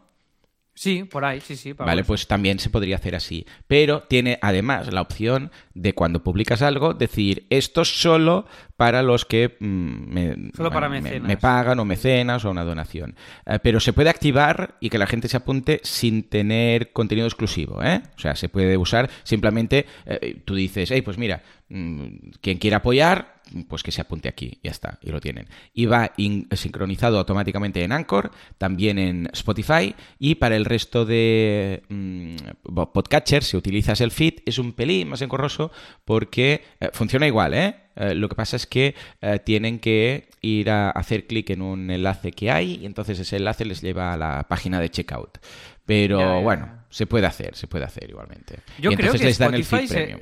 [0.79, 1.73] Sí, por ahí, sí, sí.
[1.73, 3.45] Vale, pues también se podría hacer así.
[3.67, 8.45] Pero tiene además la opción de cuando publicas algo decir esto solo
[8.77, 9.65] para los que mm,
[10.13, 13.17] me, Solo para me- pagan o mecenas o una donación.
[13.45, 17.83] Eh, pero se puede activar y que la gente se apunte sin tener contenido exclusivo.
[17.83, 18.01] ¿eh?
[18.15, 23.39] O sea, se puede usar simplemente, eh, tú dices, hey, pues mira, quien quiera apoyar,
[23.67, 25.47] pues que se apunte aquí, ya está, y lo tienen.
[25.73, 31.83] Y va in- sincronizado automáticamente en Anchor, también en Spotify y para el resto de
[31.89, 35.71] mm, bo- podcatchers, si utilizas el feed, es un pelín más engorroso
[36.05, 37.75] porque eh, funciona igual, ¿eh?
[37.95, 41.89] Eh, lo que pasa es que eh, tienen que ir a hacer clic en un
[41.91, 45.37] enlace que hay y entonces ese enlace les lleva a la página de checkout.
[45.85, 48.59] Pero Ya, ya, bueno, se puede hacer, se puede hacer igualmente.
[48.79, 50.21] Yo y creo entonces que les dan el Spotify feed se, premium.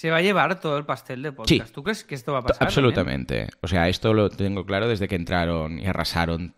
[0.00, 1.66] Se va a llevar todo el pastel de podcast.
[1.66, 1.74] Sí.
[1.74, 2.66] ¿Tú crees que esto va a pasar?
[2.66, 3.48] Absolutamente.
[3.60, 6.54] O sea, esto lo tengo claro desde que entraron y arrasaron,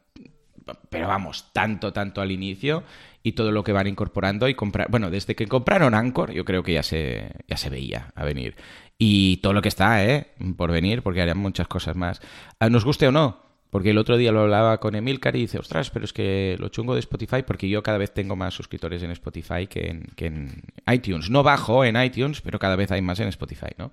[0.90, 2.85] pero vamos, tanto, tanto al inicio
[3.24, 4.88] y todo lo que van incorporando y comprar.
[4.92, 8.55] Bueno, desde que compraron Anchor, yo creo que ya se, ya se veía a venir.
[8.96, 10.28] Y todo lo que está, ¿eh?
[10.57, 12.20] Por venir, porque harán muchas cosas más.
[12.61, 13.40] Ah, Nos guste o no.
[13.72, 16.68] Porque el otro día lo hablaba con Emilcar y dice, ostras, pero es que lo
[16.68, 21.30] chungo de Spotify, porque yo cada vez tengo más suscriptores en Spotify que en, iTunes.
[21.30, 23.90] No bajo en iTunes, pero cada vez hay más en Spotify, ¿no?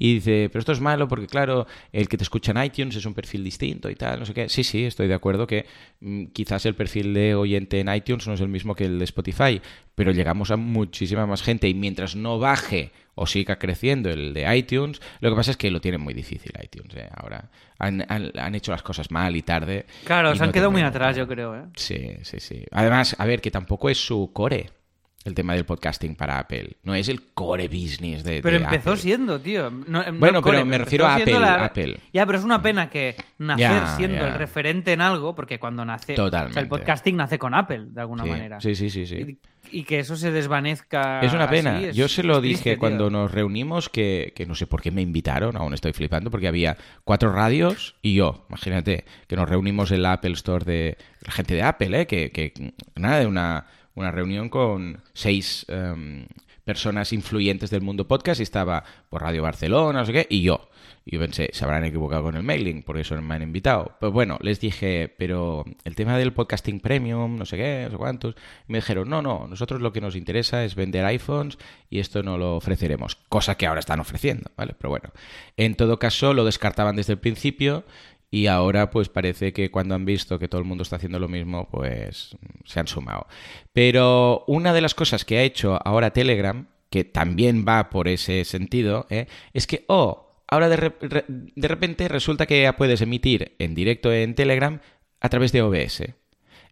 [0.00, 3.06] Y dice, pero esto es malo porque, claro, el que te escucha en iTunes es
[3.06, 4.48] un perfil distinto y tal, no sé qué.
[4.48, 5.66] Sí, sí, estoy de acuerdo que
[6.00, 9.04] mm, quizás el perfil de oyente en iTunes no es el mismo que el de
[9.04, 9.62] Spotify,
[9.94, 14.56] pero llegamos a muchísima más gente y mientras no baje o siga creciendo el de
[14.56, 16.94] iTunes, lo que pasa es que lo tienen muy difícil iTunes.
[16.96, 17.08] ¿eh?
[17.14, 19.86] Ahora han, han- han hecho las cosas mal y tarde.
[20.04, 21.54] Claro, y se han quedado muy atrás, yo creo.
[21.56, 21.62] ¿eh?
[21.76, 22.64] Sí, sí, sí.
[22.72, 24.70] Además, a ver, que tampoco es su core
[25.24, 26.76] el tema del podcasting para Apple.
[26.82, 29.02] No es el core business de, Pero de empezó Apple.
[29.02, 29.70] siendo, tío.
[29.70, 31.96] No- no Bueno, core, pero me refiero a Apple, Apple.
[32.12, 36.12] Ya, pero es una pena que nacer siendo el referente en algo, porque cuando nace.
[36.12, 36.54] O Totalmente.
[36.54, 38.60] sea, el podcasting nace con Apple, de alguna Sí, manera.
[38.60, 39.38] Sí, sí, sí, sí.
[39.72, 41.20] Y, y que eso se desvanezca.
[41.22, 41.76] Es una pena.
[41.78, 42.78] así es- Yo se lo dije triste, tío.
[42.80, 46.48] cuando nos reunimos que, que no sé por qué me invitaron, aún estoy flipando, porque
[46.48, 51.32] había cuatro radios y yo, imagínate, que nos reunimos en la Apple Store de la
[51.32, 52.06] gente de Apple, ¿eh?
[52.06, 52.52] que, que
[52.94, 56.26] nada, de una, una reunión con seis em,
[56.64, 60.68] personas influyentes del mundo podcast y estaba por Radio Barcelona, no sé qué, y yo.
[61.06, 63.94] Y pensé, se habrán equivocado con el mailing, por eso me han invitado.
[64.00, 67.96] Pues bueno, les dije, pero el tema del podcasting premium, no sé qué, no sé
[67.98, 68.34] cuántos.
[68.66, 71.58] Y me dijeron, no, no, nosotros lo que nos interesa es vender iPhones
[71.90, 73.16] y esto no lo ofreceremos.
[73.28, 74.74] Cosa que ahora están ofreciendo, ¿vale?
[74.78, 75.10] Pero bueno,
[75.58, 77.84] en todo caso lo descartaban desde el principio
[78.34, 81.28] y ahora pues parece que cuando han visto que todo el mundo está haciendo lo
[81.28, 83.28] mismo, pues se han sumado.
[83.72, 88.44] Pero una de las cosas que ha hecho ahora Telegram, que también va por ese
[88.44, 89.26] sentido, ¿eh?
[89.52, 94.12] es que, oh, ahora de, re- de repente resulta que ya puedes emitir en directo
[94.12, 94.80] en Telegram
[95.20, 96.02] a través de OBS.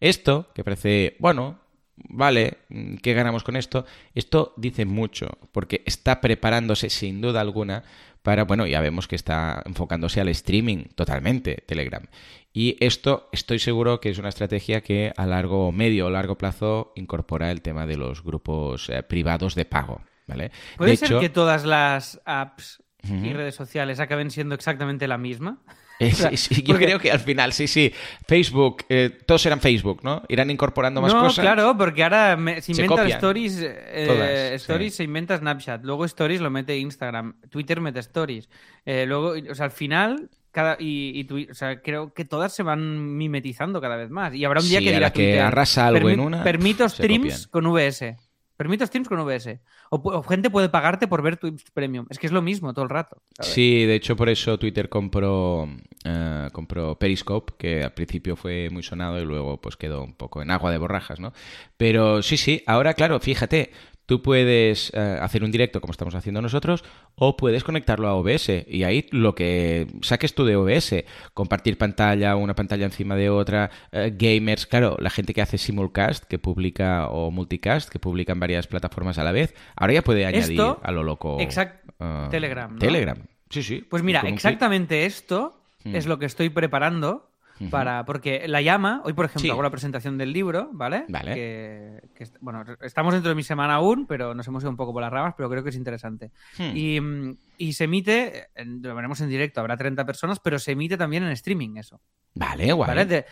[0.00, 1.60] Esto, que parece, bueno,
[1.96, 2.58] vale,
[3.02, 3.86] ¿qué ganamos con esto?
[4.16, 7.84] Esto dice mucho, porque está preparándose sin duda alguna
[8.22, 12.06] para, bueno, ya vemos que está enfocándose al streaming totalmente, Telegram.
[12.52, 16.92] Y esto estoy seguro que es una estrategia que a largo, medio o largo plazo
[16.96, 20.50] incorpora el tema de los grupos eh, privados de pago, ¿vale?
[20.76, 25.18] ¿Puede de ser hecho, que todas las apps y redes sociales acaben siendo exactamente la
[25.18, 25.58] misma?
[26.02, 27.92] Eh, sí, sí, yo porque- creo que al final, sí, sí.
[28.26, 30.22] Facebook, eh, todos eran Facebook, ¿no?
[30.28, 31.42] Irán incorporando más no, cosas.
[31.42, 33.18] claro, porque ahora me- se Se inventa copian.
[33.18, 34.30] Stories, eh, Todas,
[34.62, 34.96] Stories sí.
[34.98, 38.48] se inventa Snapchat, luego Stories lo mete Instagram, Twitter mete Stories,
[38.84, 42.52] eh, luego, o sea, al final cada y, y Twi- o sea, creo que todas
[42.54, 45.40] se van mimetizando cada vez más y habrá un día Sí, que dirá que Twitter,
[45.40, 47.50] arrasa algo "Permi- en una, permito se streams copian".
[47.50, 48.16] con VS.
[48.56, 49.60] Permito streams con VS.
[49.90, 52.06] O, gente puede pagarte por ver Twitch Premium.
[52.10, 53.22] Es que es lo mismo todo el rato.
[53.40, 55.68] Sí, de hecho por eso Twitter compró,
[56.04, 60.42] eh, compró Periscope, que al principio fue muy sonado y luego pues quedó un poco
[60.42, 61.32] en agua de borrajas, ¿no?
[61.76, 63.72] Pero sí, sí, ahora claro, fíjate,
[64.06, 66.84] tú puedes eh, hacer un directo como estamos haciendo nosotros
[67.14, 72.36] o puedes conectarlo a OBS y ahí lo que saques tú de OBS, compartir pantalla,
[72.36, 77.08] una pantalla encima de otra, eh, gamers, claro, la gente que hace simulcast, que publica
[77.08, 80.80] o multicast, que publica en varias plataformas a la vez, ahora ya puede añadir Esto,
[80.82, 82.78] a lo loco exact- eh, Telegram, ¿no?
[82.78, 83.18] Telegram.
[83.50, 83.84] Sí, sí.
[83.88, 85.96] Pues mira, exactamente esto Hmm.
[85.96, 87.31] es lo que estoy preparando
[87.70, 89.50] para porque la llama hoy por ejemplo Sí.
[89.50, 91.34] hago la presentación del libro vale Vale.
[91.34, 95.02] que, bueno estamos dentro de mi semana aún pero nos hemos ido un poco por
[95.02, 96.76] las ramas pero creo que es interesante Hmm.
[96.76, 100.96] y, mm, y se emite lo veremos en directo habrá 30 personas pero se emite
[100.96, 102.00] también en streaming eso
[102.34, 102.88] Vale, guay.
[102.88, 103.04] ¿vale?
[103.04, 103.26] De-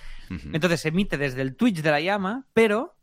[0.53, 2.95] entonces se emite desde el Twitch de la llama pero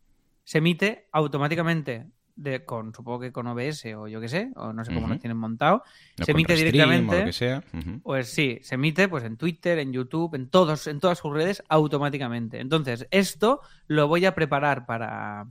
[0.43, 2.05] se emite automáticamente
[2.37, 5.15] de, con supongo que con OBS o yo qué sé o no sé cómo Ujú.
[5.15, 5.83] lo tienen montado
[6.17, 7.63] No se emite directamente O lo que sea.
[8.03, 11.61] Pues sí, se emite pues en Twitter, en YouTube, en todos, en todas sus redes
[11.67, 12.59] automáticamente.
[12.59, 15.47] Entonces, esto lo voy a preparar para,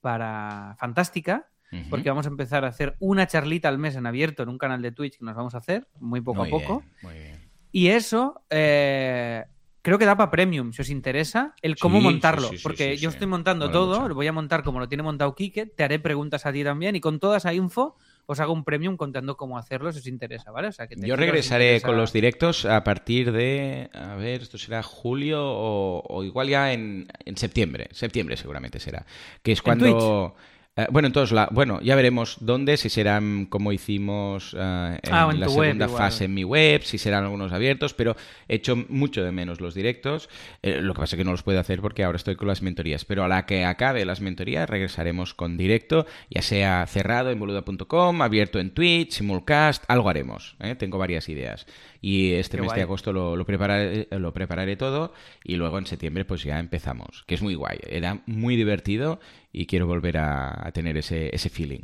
[0.00, 1.48] para Fantástica,
[1.90, 4.80] porque vamos a empezar a hacer una charlita al mes en abierto en un canal
[4.80, 6.82] de Twitch que nos vamos a hacer muy poco Muy a poco.
[7.02, 7.36] muy bien.
[7.72, 9.44] Y eso eh,
[9.88, 12.48] creo que da para premium, si os interesa, el cómo Sí, montarlo.
[12.48, 14.08] sí, sí, sí, porque yo estoy montando todo, mucho.
[14.08, 16.94] lo voy a montar como lo tiene montado Kike, te haré preguntas a ti también
[16.96, 17.96] y con toda esa info
[18.26, 20.68] os hago un premium contando cómo hacerlo si os interesa, ¿vale?
[20.68, 24.58] O sea, que te Yo regresaré con los directos a partir de, a ver, esto
[24.58, 29.06] será julio o, o igual ya en, en septiembre, septiembre seguramente será,
[29.42, 30.36] que es ¿En cuando...
[30.78, 35.28] eh, bueno, entonces, la, bueno, ya veremos dónde, si serán como hicimos eh, en Ah,
[35.32, 38.14] en la web segunda fase en mi web, si serán algunos abiertos, pero
[38.46, 40.28] he hecho mucho de menos los directos.
[40.62, 42.62] Eh, lo que pasa es que no los puedo hacer porque ahora estoy con las
[42.62, 47.40] mentorías, pero a la que acabe las mentorías regresaremos con directo, ya sea cerrado en
[47.40, 50.54] boluda.com, abierto en Twitch, simulcast, algo haremos.
[50.60, 50.76] ¿eh?
[50.76, 51.66] Tengo varias ideas.
[52.00, 52.76] Y este Qué mes guay.
[52.76, 55.12] de agosto lo, lo prepararé, lo prepararé todo
[55.42, 57.80] y luego en septiembre pues ya empezamos, que es muy guay.
[57.88, 59.18] Era muy divertido
[59.60, 61.80] y quiero volver a, a tener ese, ese feeling.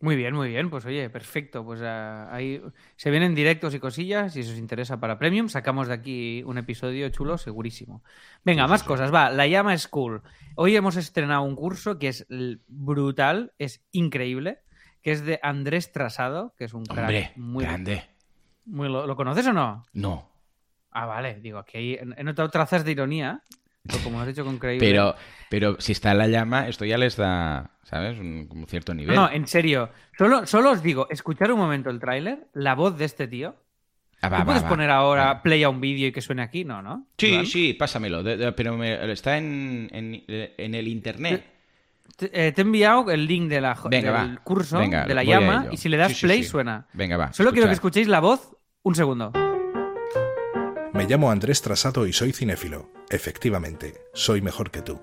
[0.00, 0.68] Muy bien, muy bien.
[0.70, 1.64] Pues oye, perfecto.
[1.64, 2.60] Pues ah, ahí
[2.96, 4.32] se vienen directos y cosillas.
[4.32, 8.02] Si os interesa para Premium, sacamos de aquí un episodio chulo, segurísimo.
[8.44, 8.86] Venga, Sí, más sí.
[8.86, 9.14] cosas.
[9.14, 10.22] Va, la llama School.
[10.56, 12.26] Hoy hemos estrenado un curso que es
[12.66, 14.58] brutal, es increíble,
[15.02, 18.02] que es de Andrés Trasado, que es un crack Hombre, muy grande.
[18.66, 19.84] muy- ¿lo, lo conoces o no?
[19.92, 20.28] No.
[20.90, 21.40] Ah, vale.
[21.40, 23.42] Digo, aquí hay- he notado trazas de ironía,
[23.86, 24.86] pero como has dicho con creíble.
[24.86, 25.14] Pero,
[25.50, 28.18] pero si está la llama, esto ya les da, ¿sabes?
[28.18, 29.14] Un, cierto nivel.
[29.16, 29.90] No, no, en serio.
[30.16, 33.56] Solo, solo os digo, escuchar un momento el tráiler, la voz de este tío.
[34.24, 34.68] Ah, va, ¿Tú va, puedes va.
[34.68, 36.64] poner ahora play a un vídeo y que suene aquí?
[36.64, 37.06] No, ¿no?
[37.18, 38.22] Sí, sí, pásamelo.
[38.22, 41.44] de- de- pero me- está en, en, en el internet.
[42.16, 45.14] Te, eh, te he enviado el link de la, jo- Venga, del curso Venga, de
[45.14, 46.50] la llama y si le das Sí, play sí.
[46.50, 46.86] suena.
[46.92, 47.32] Venga, va.
[47.32, 49.32] Solo quiero que escuchéis la voz un segundo.
[51.02, 52.88] Me llamo Andrés Trasado y soy cinéfilo.
[53.10, 55.02] Efectivamente, soy mejor que tú.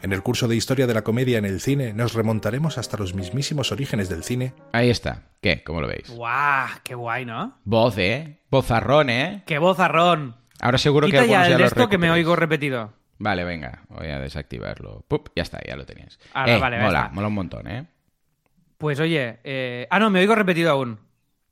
[0.00, 3.12] En el curso de Historia de la Comedia en el cine nos remontaremos hasta los
[3.14, 5.24] mismísimos orígenes del cine Ahí está.
[5.40, 5.64] ¿Qué?
[5.64, 6.08] ¿Cómo lo veis?
[6.10, 6.68] ¡Guau!
[6.84, 7.58] ¡Qué guay, ¿no?
[7.64, 8.38] Voz, ¿eh?
[8.52, 9.42] Vozarrón, ¿eh?
[9.44, 10.36] ¡Qué vozarrón!
[10.60, 12.92] Ahora seguro que Quita ya algunos el ya de esto que me oigo repetido.
[13.18, 15.04] Vale, venga, voy a desactivarlo.
[15.08, 16.20] Pup, ya está, ya lo tenías.
[16.34, 17.12] Ahora, Eh, vale, ya mola, está.
[17.14, 17.86] mola un montón, ¿eh?
[18.78, 21.00] Pues oye, eh, ah, no, me oigo repetido aún.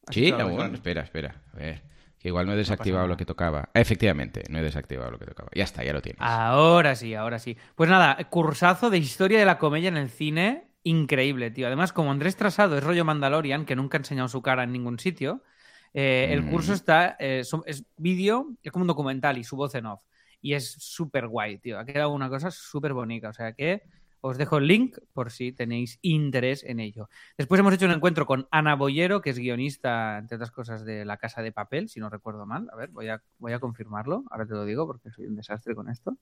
[0.06, 0.54] Así Sí, que aún.
[0.54, 0.74] bueno.
[0.74, 1.42] Espera, espera.
[1.54, 1.82] A ver,
[2.20, 3.70] que igual no he desactivado lo que tocaba.
[3.74, 5.48] Efectivamente, no he desactivado lo que tocaba.
[5.54, 6.20] Ya está, ya lo tienes.
[6.20, 7.56] Ahora sí, ahora sí.
[7.74, 10.68] Pues nada, cursazo de historia de la comedia en el cine.
[10.82, 11.66] Increíble, tío.
[11.66, 14.98] Además, como Andrés Trasado es rollo Mandalorian, que nunca ha enseñado su cara en ningún
[14.98, 15.42] sitio,
[15.94, 16.50] eh, el Mm.
[16.50, 17.16] curso está.
[17.18, 20.02] eh, es vídeo, es como un documental y su voz en off.
[20.42, 21.78] Y es súper guay, tío.
[21.78, 23.28] Ha quedado una cosa súper bonita.
[23.30, 23.82] O sea que
[24.22, 27.08] os dejo el link por si tenéis interés en ello.
[27.38, 31.04] Después hemos hecho un encuentro con Ana Boyero, que es guionista, entre otras cosas, de
[31.04, 32.68] La Casa de Papel, si no recuerdo mal.
[32.72, 34.24] A ver, voy a, voy a confirmarlo.
[34.30, 36.16] Ahora te lo digo porque soy un desastre con esto.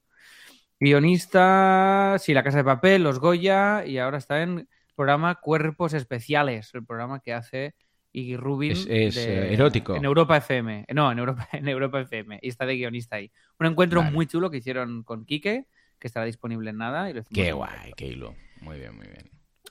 [0.81, 5.93] Guionista, sí, La Casa de Papel, Los Goya, y ahora está en el programa Cuerpos
[5.93, 7.75] Especiales, el programa que hace
[8.13, 8.73] Iggy Rubin.
[8.73, 9.95] Es- es, eh, erótico.
[9.97, 10.87] En Europa FM.
[10.95, 12.39] No, en Europa, en Europa FM.
[12.43, 13.31] Y está de guionista ahí.
[13.59, 14.13] Un encuentro Vale.
[14.13, 15.67] muy chulo que hicieron con Quique,
[15.99, 17.11] que estará disponible en nada.
[17.11, 18.35] Y lo hicimos Qué guay, qué hilo.
[18.61, 19.31] Muy bien, muy bien.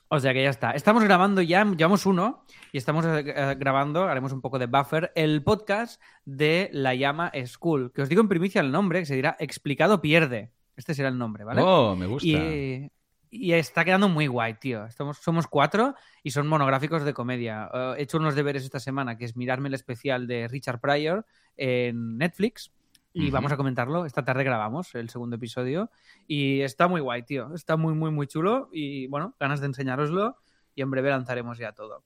[0.09, 0.71] O sea que ya está.
[0.71, 5.43] Estamos grabando ya, llevamos uno, y estamos eh, grabando, haremos un poco de buffer, el
[5.43, 7.91] podcast de La Llama School.
[7.93, 10.51] Que os digo en primicia el nombre, que se dirá Explicado Pierde.
[10.77, 11.61] Este será el nombre, ¿vale?
[11.61, 12.27] Oh, me gusta.
[12.27, 12.89] Y,
[13.29, 14.85] y está quedando muy guay, tío.
[14.85, 17.69] Estamos, somos cuatro y son monográficos de comedia.
[17.73, 21.25] Eh, he hecho unos deberes esta semana, que es mirarme el especial de Richard Pryor
[21.57, 22.71] en Netflix.
[23.19, 24.05] Y vamos a comentarlo.
[24.05, 25.89] Esta tarde grabamos el segundo episodio.
[26.27, 27.53] Y está muy guay, tío.
[27.55, 28.69] Está muy, muy, muy chulo.
[28.71, 30.37] Y bueno, ganas de enseñároslo.
[30.75, 32.03] Y en breve lanzaremos ya todo.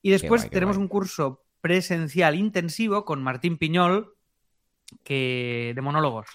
[0.00, 0.84] Y después guay, tenemos guay.
[0.84, 4.14] un curso presencial intensivo con Martín Piñol
[5.02, 6.26] que, de monólogos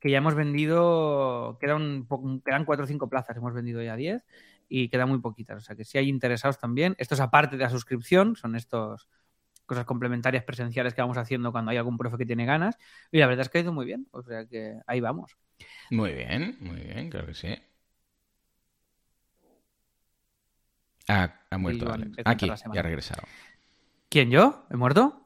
[0.00, 2.06] que ya hemos vendido, quedan,
[2.44, 4.24] quedan 4 o 5 plazas, hemos vendido ya 10
[4.68, 5.56] y quedan muy poquitas.
[5.56, 9.08] O sea que si hay interesados también, esto es aparte de la suscripción, son estos
[9.66, 12.78] cosas complementarias presenciales que vamos haciendo cuando hay algún profe que tiene ganas.
[13.12, 15.36] Y la verdad es que ha ido muy bien, o sea que ahí vamos.
[15.90, 17.54] Muy bien, muy bien, claro que sí.
[21.08, 22.16] Ah, ha muerto Alex.
[22.24, 23.22] Aquí, ya ha regresado.
[24.08, 24.66] ¿Quién yo?
[24.70, 25.22] ¿He muerto?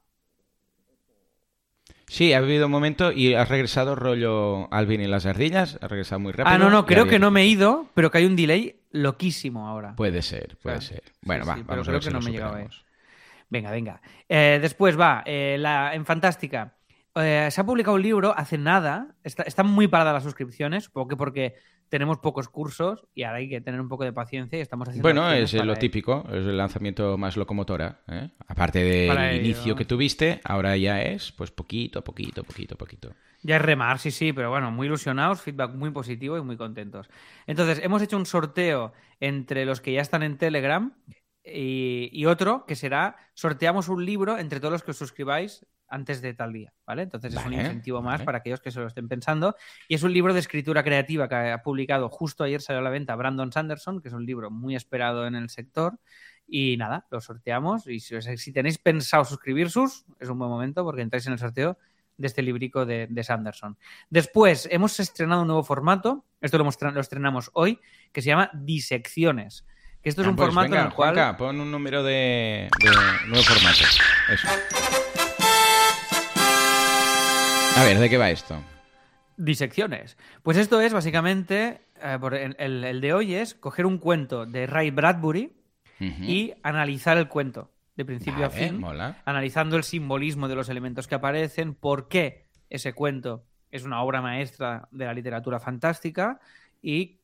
[2.06, 5.78] Sí, ha habido un momento y has regresado rollo Alvin y las ardillas.
[5.80, 6.54] Ha regresado muy rápido.
[6.54, 8.80] ah, no, no, creo había- que no me he ido, pero que hay un delay
[8.90, 9.94] loquísimo ahora.
[9.94, 11.12] Puede ser, puede O sea, ser.
[11.22, 12.32] Bueno, sí, va, sí, pero vamos a creo ver que si no lo me he
[12.32, 12.89] llegado a superamos.
[13.50, 14.00] Venga, venga.
[14.28, 16.76] Eh, después va, eh, la, en Fantástica.
[17.16, 19.16] eh, se ha publicado un libro hace nada.
[19.24, 21.54] Está- están muy paradas las suscripciones, supongo que porque
[21.88, 25.02] tenemos pocos cursos y ahora hay que tener un poco de paciencia y estamos haciendo.
[25.04, 28.02] Bueno, es para lo típico, es el lanzamiento más locomotora.
[28.06, 28.30] ¿eh?
[28.46, 33.12] Aparte del inicio que tuviste, ahora ya es pues poquito, poquito, poquito, poquito.
[33.42, 37.08] Ya es remar, sí, sí, pero bueno, muy ilusionados, feedback muy positivo y muy contentos.
[37.48, 40.92] Entonces, hemos hecho un sorteo entre los que ya están en Telegram
[41.52, 46.22] y, y otro que será, sorteamos un libro entre todos los que os suscribáis antes
[46.22, 47.02] de tal día, ¿vale?
[47.02, 48.24] Entonces es un incentivo más vale.
[48.24, 49.56] para aquellos que se lo estén pensando.
[49.88, 52.90] Y es un libro de escritura creativa que ha publicado justo ayer, salió a la
[52.90, 55.98] venta Brandon Sanderson, que es un libro muy esperado en el sector.
[56.46, 57.88] Y nada, lo sorteamos.
[57.88, 61.38] Y si, os- si tenéis pensado suscribiros, es un buen momento porque entráis en el
[61.40, 61.76] sorteo
[62.16, 63.76] de este librico de, de Sanderson.
[64.10, 66.68] Después, hemos estrenado un nuevo formato, esto lo
[67.00, 67.80] estrenamos hoy,
[68.12, 69.64] que se llama Disecciones.
[70.02, 71.14] Que esto es Ah, un pues formato venga, en el cual...
[71.14, 72.90] Juanca, pon un número de, de
[73.28, 73.84] nuevo formato.
[74.32, 74.48] Eso.
[77.76, 78.56] A ver, ¿de qué va esto?
[79.36, 80.16] Disecciones.
[80.42, 84.44] Pues esto es básicamente, eh, por el, el- el de hoy es coger un cuento
[84.46, 85.52] de Ray Bradbury
[86.02, 89.18] y analizar el cuento de principio a fin, mola.
[89.26, 94.22] analizando el simbolismo de los elementos que aparecen, por qué ese cuento es una obra
[94.22, 96.40] maestra de la literatura fantástica
[96.80, 97.19] y,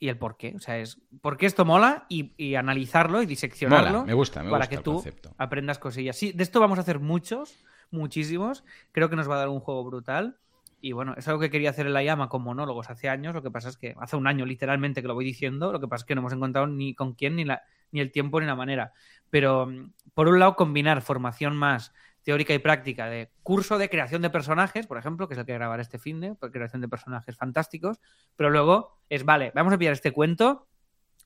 [0.00, 0.54] y el por qué.
[0.56, 4.42] O sea, es por qué esto mola y, y analizarlo y diseccionarlo Mola, me gusta,
[4.42, 5.34] me para gusta que el tú concepto.
[5.38, 6.16] aprendas cosillas.
[6.16, 8.64] Sí, de esto vamos a hacer muchos, muchísimos.
[8.92, 10.38] Creo que nos va a dar un juego brutal.
[10.80, 13.34] Y bueno, es algo que quería hacer en la llama con monólogos hace años.
[13.34, 15.70] Lo que pasa es que hace un año literalmente que lo voy diciendo.
[15.70, 18.10] Lo que pasa es que no hemos encontrado ni con quién, ni, la, ni el
[18.10, 18.94] tiempo, ni la manera.
[19.28, 24.22] Pero mm, por un lado, combinar formación más teórica y práctica de curso de creación
[24.22, 27.36] de personajes, por ejemplo, que es el que grabaré este fin de creación de personajes
[27.36, 27.98] fantásticos.
[28.36, 30.66] Pero luego es, vale, vamos a pillar este cuento,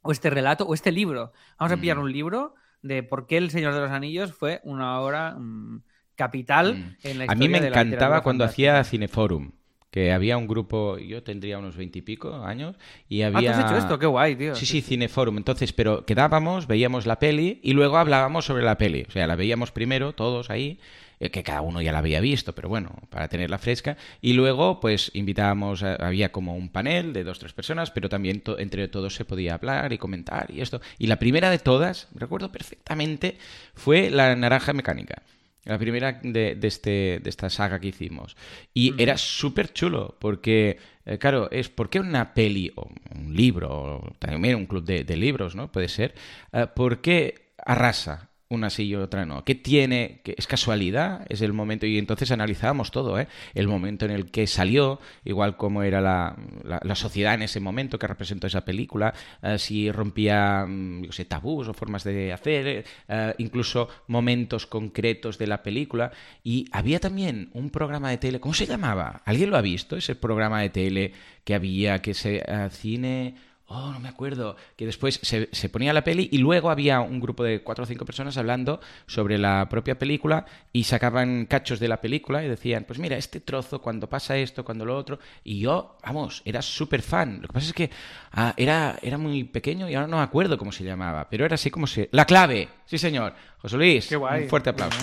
[0.02, 1.32] o este relato, o este libro.
[1.58, 2.00] Vamos a pillar Mm.
[2.02, 5.82] un libro de por qué El Señor de los Anillos fue una obra mm,
[6.14, 6.96] capital Mm.
[7.04, 8.78] en la A mí historia me de la encantaba cuando fantástica.
[8.80, 9.52] hacía Cineforum,
[9.94, 12.74] que había un grupo, yo tendría unos veintipico años,
[13.08, 13.56] y Ah, ¿tú había...
[13.60, 13.96] has hecho esto?
[13.96, 14.56] Qué guay, tío.
[14.56, 15.36] Sí, sí, Cineforum.
[15.36, 19.04] Entonces, pero quedábamos, veíamos la peli y luego hablábamos sobre la peli.
[19.08, 20.80] O sea, la veíamos primero, todos ahí,
[21.20, 23.96] eh, que cada uno ya la había visto, pero bueno, para tenerla fresca.
[24.20, 28.40] Y luego, pues invitábamos, a- había como un panel de dos, tres personas, pero también
[28.40, 30.80] to- entre todos se podía hablar y comentar y esto.
[30.98, 33.38] Y la primera de todas, recuerdo perfectamente,
[33.76, 35.22] fue la naranja mecánica.
[35.64, 38.36] La primera de, de este, de esta saga que hicimos.
[38.74, 43.70] Y era súper chulo, porque, eh, claro, es ¿por qué una peli o un libro,
[43.70, 45.72] o también un club de, de libros, ¿no?
[45.72, 46.14] Puede ser.
[46.52, 49.44] eh, ¿Por qué arrasa una sí y otra no?
[49.44, 50.20] ¿Qué tiene?
[50.24, 51.26] ¿Qué- ¿Es casualidad?
[51.28, 51.86] Es el momento.
[51.86, 53.26] Y entonces analizábamos todo, ¿eh?
[53.54, 57.98] El momento en el que salió, igual como era la, la- sociedad en ese momento
[57.98, 62.84] que representó esa película, eh, si rompía, mm, yo sé, tabús o formas de hacer,
[63.08, 66.12] eh, incluso momentos concretos de la película.
[66.44, 69.22] Y había también un programa de tele, ¿cómo se llamaba?
[69.24, 69.96] ¿Alguien lo ha visto?
[69.96, 71.12] Ese programa de tele
[71.44, 73.34] que había, que se eh, cine...
[73.66, 74.56] Oh, no me acuerdo.
[74.76, 77.86] Que después se, se ponía la peli y luego había un grupo de cuatro o
[77.86, 82.84] cinco personas hablando sobre la propia película y sacaban cachos de la película y decían,
[82.86, 85.18] pues mira, este trozo, cuando pasa esto, cuando lo otro.
[85.44, 87.40] Y yo, vamos, era súper fan.
[87.40, 87.90] Lo que pasa es que
[88.32, 91.54] ah, era, era muy pequeño y ahora no me acuerdo cómo se llamaba, pero era
[91.54, 92.10] así como se...
[92.12, 93.34] La clave, sí señor.
[93.58, 94.42] José Luis, Qué guay.
[94.42, 94.98] un fuerte aplauso.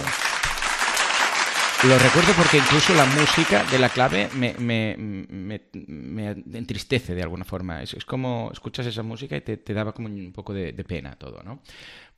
[1.84, 7.24] Lo recuerdo porque incluso la música de la clave me, me- me- me entristece de
[7.24, 7.82] alguna forma.
[7.82, 10.84] Es, es como escuchas esa música y te, te daba como un poco de, de
[10.84, 11.62] pena todo, ¿no?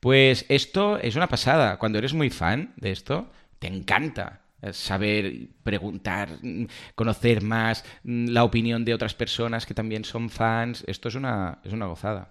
[0.01, 1.77] Pues esto es una pasada.
[1.79, 6.29] Cuando eres muy fan de esto, te encanta eh, saber, preguntar,
[6.95, 10.83] conocer más mm, la opinión de otras personas que también son fans.
[10.87, 12.29] Esto es una, es una gozada.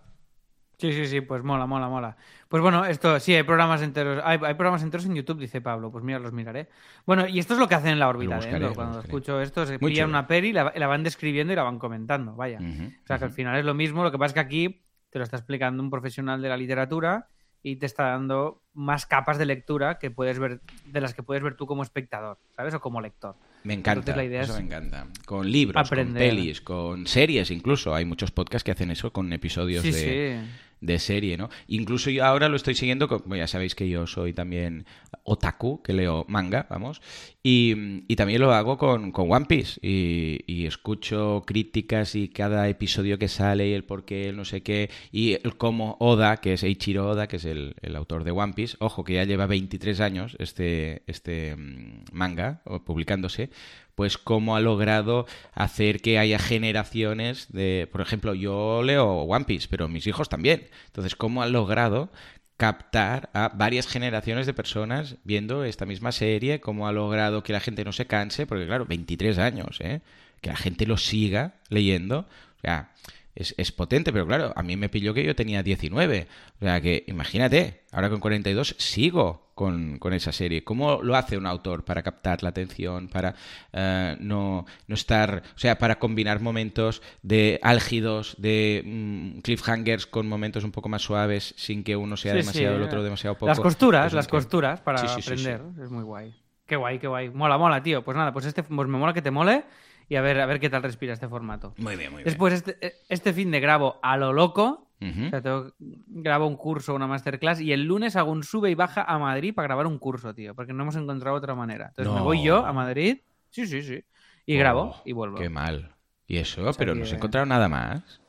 [0.83, 2.16] Sí, sí, sí, pues mola, mola, mola.
[2.49, 5.92] Pues bueno, esto sí, hay programas enteros, hay, hay programas enteros en YouTube, dice Pablo,
[5.92, 6.68] pues mira, los miraré.
[7.07, 9.64] Bueno, y esto es lo que hacen en la órbita buscaré, lo Cuando escucho esto,
[9.64, 12.59] se pillan una peli, la, la van describiendo y la van comentando, vaya.
[12.59, 15.21] O sea que al final es lo mismo, lo que pasa es que aquí te
[15.21, 17.29] lo está explicando un profesional de la literatura
[17.62, 21.42] y te está dando más capas de lectura que puedes ver, de las que puedes
[21.42, 22.75] ver tú como espectador, ¿sabes?
[22.75, 23.37] O como lector.
[23.64, 25.07] Me encanta, Entonces, la idea eso es me encanta.
[25.25, 26.29] Con libros, aprender.
[26.29, 27.95] con pelis, con series incluso.
[27.95, 30.51] Hay muchos podcasts que hacen eso con episodios Sí, de, sí.
[30.83, 31.49] De serie, ¿no?
[31.68, 34.85] Incluso yo ahora lo estoy siguiendo, bueno, ya sabéis que yo soy también
[35.23, 37.01] otaku, que leo manga, vamos,
[37.42, 42.68] y, y también lo hago con, con One Piece, y, y escucho críticas y cada
[42.68, 46.38] episodio que sale y el por qué, el no sé qué, y el cómo Oda,
[46.38, 49.25] que es Eiichiro Oda, que es el, el autor de One Piece, ojo, que ya
[49.25, 53.51] lleva 23 años este, este mm, manga publicándose,
[53.94, 59.68] pues cómo ha logrado hacer que haya generaciones de, por ejemplo, yo leo One Piece,
[59.70, 60.68] pero mis hijos también.
[60.87, 62.11] Entonces, cómo ha logrado
[62.57, 67.60] captar a varias generaciones de personas viendo esta misma serie, cómo ha logrado que la
[67.60, 70.00] gente no se canse, porque claro, 23 años, ¿eh?
[70.40, 72.21] que la gente lo siga leyendo.
[72.58, 72.92] O sea,
[73.35, 76.26] es, es, potente, pero claro, a mí me pilló que yo tenía 19.
[76.60, 80.64] O sea que imagínate, ahora con 42 sigo con, con esa serie.
[80.64, 83.35] ¿Cómo lo hace un autor para captar la atención, para
[83.72, 90.26] uh, no, no, estar, o sea, para combinar momentos de álgidos, de mm, cliffhangers con
[90.28, 93.35] momentos un poco más suaves, sin que uno sea Sí, demasiado, sí, el otro demasiado
[93.35, 93.46] poco?
[93.46, 95.62] Las costuras, las costuras para sí, aprender.
[95.83, 96.35] Es muy guay.
[96.66, 97.30] Qué guay, qué guay.
[97.30, 98.02] Mola, mola, tío.
[98.02, 99.64] Pues nada, pues este pues me mola que te mole
[100.09, 101.75] y a ver, a ver qué tal respira este formato.
[101.79, 102.25] Muy bien, muy bien.
[102.25, 102.79] Después, este,
[103.09, 104.88] este fin de grabo a lo loco.
[105.00, 105.27] Ujú.
[105.27, 108.77] O sea, tengo- grabo un curso, una masterclass y el lunes hago un sube y
[108.77, 111.88] baja a Madrid para grabar un curso, tío, porque no hemos encontrado otra manera.
[111.88, 113.19] Entonces me voy yo a Madrid,
[113.50, 114.05] sí, sí, sí,
[114.46, 115.38] y grabo Oh, y vuelvo.
[115.38, 115.96] Qué mal.
[116.29, 116.63] ¿Y eso?
[116.63, 118.21] sea Pero no se encontraron nada más.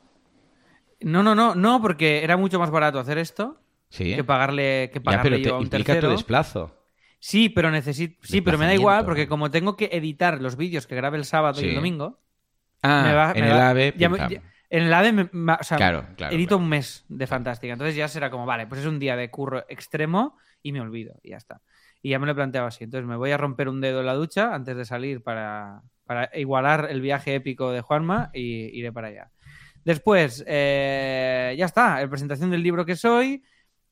[1.00, 3.60] No, no, no, no, porque era mucho más barato hacer esto
[3.90, 4.16] Sí.
[4.16, 6.12] que pagarle, que ya, pagarle pero yo te a un implica tu tercero.
[6.12, 6.76] desplazo.
[7.26, 10.88] Sí, pero necesito, sí, pero me da igual porque como tengo que editar los vídeos
[10.88, 12.20] que grabe el sábado y el domingo,
[12.82, 13.94] Ah, me va- en me el va- AVE.
[13.98, 15.30] ya ya- en el AVE,
[15.78, 16.58] Claro, claro, edito claro.
[16.58, 17.72] un mes de fantástica.
[17.72, 21.16] Entonces ya será como, vale, pues es un día de curro extremo y me olvido
[21.24, 21.62] y ya está.
[22.02, 22.84] Y ya me lo he planteado así.
[22.84, 26.30] Entonces me voy a romper un dedo en la ducha antes de salir para, para
[26.38, 29.30] igualar el viaje épico de Juanma y iré para allá.
[29.86, 33.44] Después, eh, ya está, la presentación del libro que soy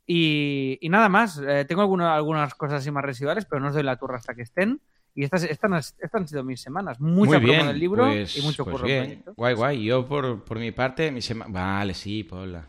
[0.06, 1.42] y, y nada más.
[1.46, 4.34] Eh, tengo alguna- algunas cosas así más residuales, pero no os doy la turra hasta
[4.36, 4.82] que estén.
[5.14, 7.00] Y estas, estas, estas han sido mis semanas.
[7.02, 9.24] Mucha Muy promo bien, del libro pues, y mucho pues curro en bien.
[9.36, 9.84] Guay, guay.
[9.84, 11.52] Yo por, por mi parte, mi semana...
[11.52, 12.66] Vale, sí, Paula.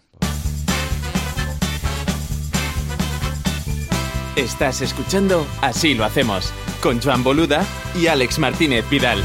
[4.35, 6.53] Estás escuchando Así lo hacemos
[6.83, 7.65] con Joan Boluda
[7.95, 9.23] y Alex Martínez Vidal.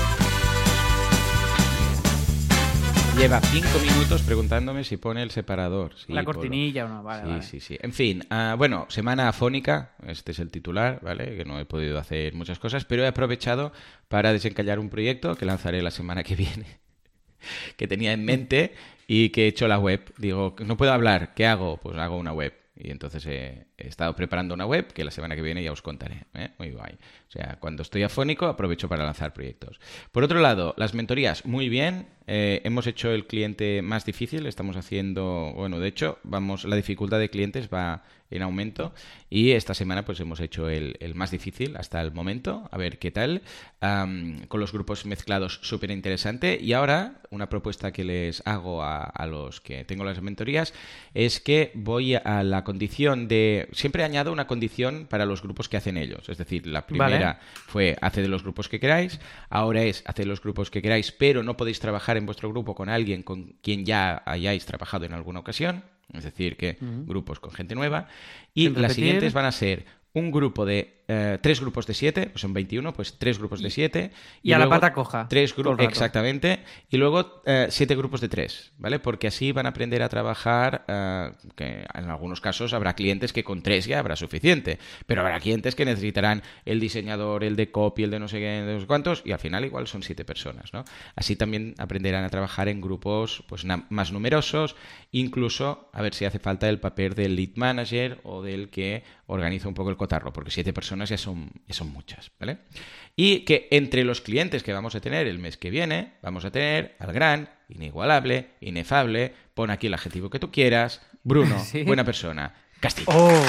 [3.17, 5.95] Lleva cinco minutos preguntándome si pone el separador.
[5.97, 7.41] Sí, la cortinilla o no, vale, sí, vale.
[7.41, 7.77] sí, sí.
[7.81, 11.35] En fin, ah, bueno, semana afónica, este es el titular, ¿vale?
[11.35, 13.73] Que no he podido hacer muchas cosas, pero he aprovechado
[14.07, 16.79] para desencallar un proyecto que lanzaré la semana que viene,
[17.75, 18.75] que tenía en mente
[19.07, 20.13] y que he hecho la web.
[20.17, 21.77] Digo, no puedo hablar, ¿qué hago?
[21.77, 22.53] Pues hago una web.
[22.75, 25.83] Y entonces he, he estado preparando una web que la semana que viene ya os
[25.83, 26.25] contaré.
[26.33, 26.49] ¿eh?
[26.57, 26.93] Muy guay.
[27.27, 29.79] O sea, cuando estoy afónico aprovecho para lanzar proyectos.
[30.11, 32.07] Por otro lado, las mentorías, muy bien.
[32.25, 34.47] Eh, hemos hecho el cliente más difícil.
[34.47, 38.93] Estamos haciendo, bueno, de hecho, vamos, la dificultad de clientes va en aumento.
[39.29, 42.67] Y esta semana pues hemos hecho el, más difícil hasta el momento.
[42.71, 43.43] A ver qué tal.
[43.79, 46.57] Con los grupos mezclados, súper interesante.
[46.59, 50.73] Y ahora, una propuesta que les hago a los que tengo las mentorías
[51.13, 53.66] es que voy a la condición de...
[53.71, 56.29] Siempre añado una condición para los grupos que hacen ellos.
[56.29, 57.39] Es decir, la primera Vale.
[57.67, 59.19] fue hace de los grupos que queráis.
[59.49, 62.75] Ahora es hace de los grupos que queráis, pero no podéis trabajar en vuestro grupo
[62.75, 65.83] con alguien con quien ya hayáis trabajado en alguna ocasión.
[66.13, 68.07] Es decir, que grupos con gente nueva.
[68.53, 70.96] Y las siguientes van a ser un grupo de...
[71.09, 74.11] eh, tres grupos de siete, pues son 21, pues tres grupos de siete.
[74.43, 76.59] y a la pata coja, Tres grupos, exactamente.
[76.89, 78.99] Y luego eh, siete grupos de tres, ¿vale?
[78.99, 83.45] Porque así van a aprender a trabajar, eh, que en algunos casos habrá clientes que
[83.45, 88.03] con tres ya habrá suficiente, pero habrá clientes que necesitarán el diseñador, el de copy,
[88.03, 90.25] el de no sé qué, de no sé cuántos, y al final igual son siete
[90.25, 90.83] personas, ¿no?
[91.15, 94.75] Así también aprenderán a trabajar en grupos pues más numerosos,
[95.11, 99.67] incluso a ver si hace falta el papel del lead manager o del que organiza
[99.67, 102.57] un poco el cotarro, porque siete personas ya son, ya son muchas, ¿vale?
[103.15, 106.51] Y que entre los clientes que vamos a tener el mes que viene, vamos a
[106.51, 111.83] tener al gran, inigualable, inefable, pon aquí el adjetivo que tú quieras, Bruno, Sí.
[111.83, 113.07] buena persona, Castillo.
[113.11, 113.45] Oh, oh.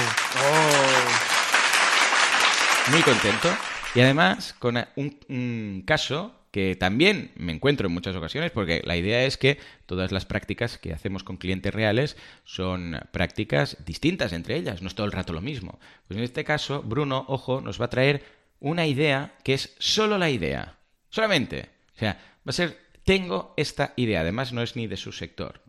[2.91, 3.55] Muy contento.
[3.95, 8.97] Y además con un, un caso que también me encuentro en muchas ocasiones, porque la
[8.97, 14.55] idea es que todas las prácticas que hacemos con clientes reales son prácticas distintas entre
[14.55, 15.79] ellas, no es todo el rato lo mismo.
[16.07, 18.23] Pues en este caso, Bruno, ojo, nos va a traer
[18.59, 20.77] una idea que es solo la idea,
[21.09, 21.69] solamente.
[21.95, 25.61] O sea, va a ser, tengo esta idea, además no es ni de su sector.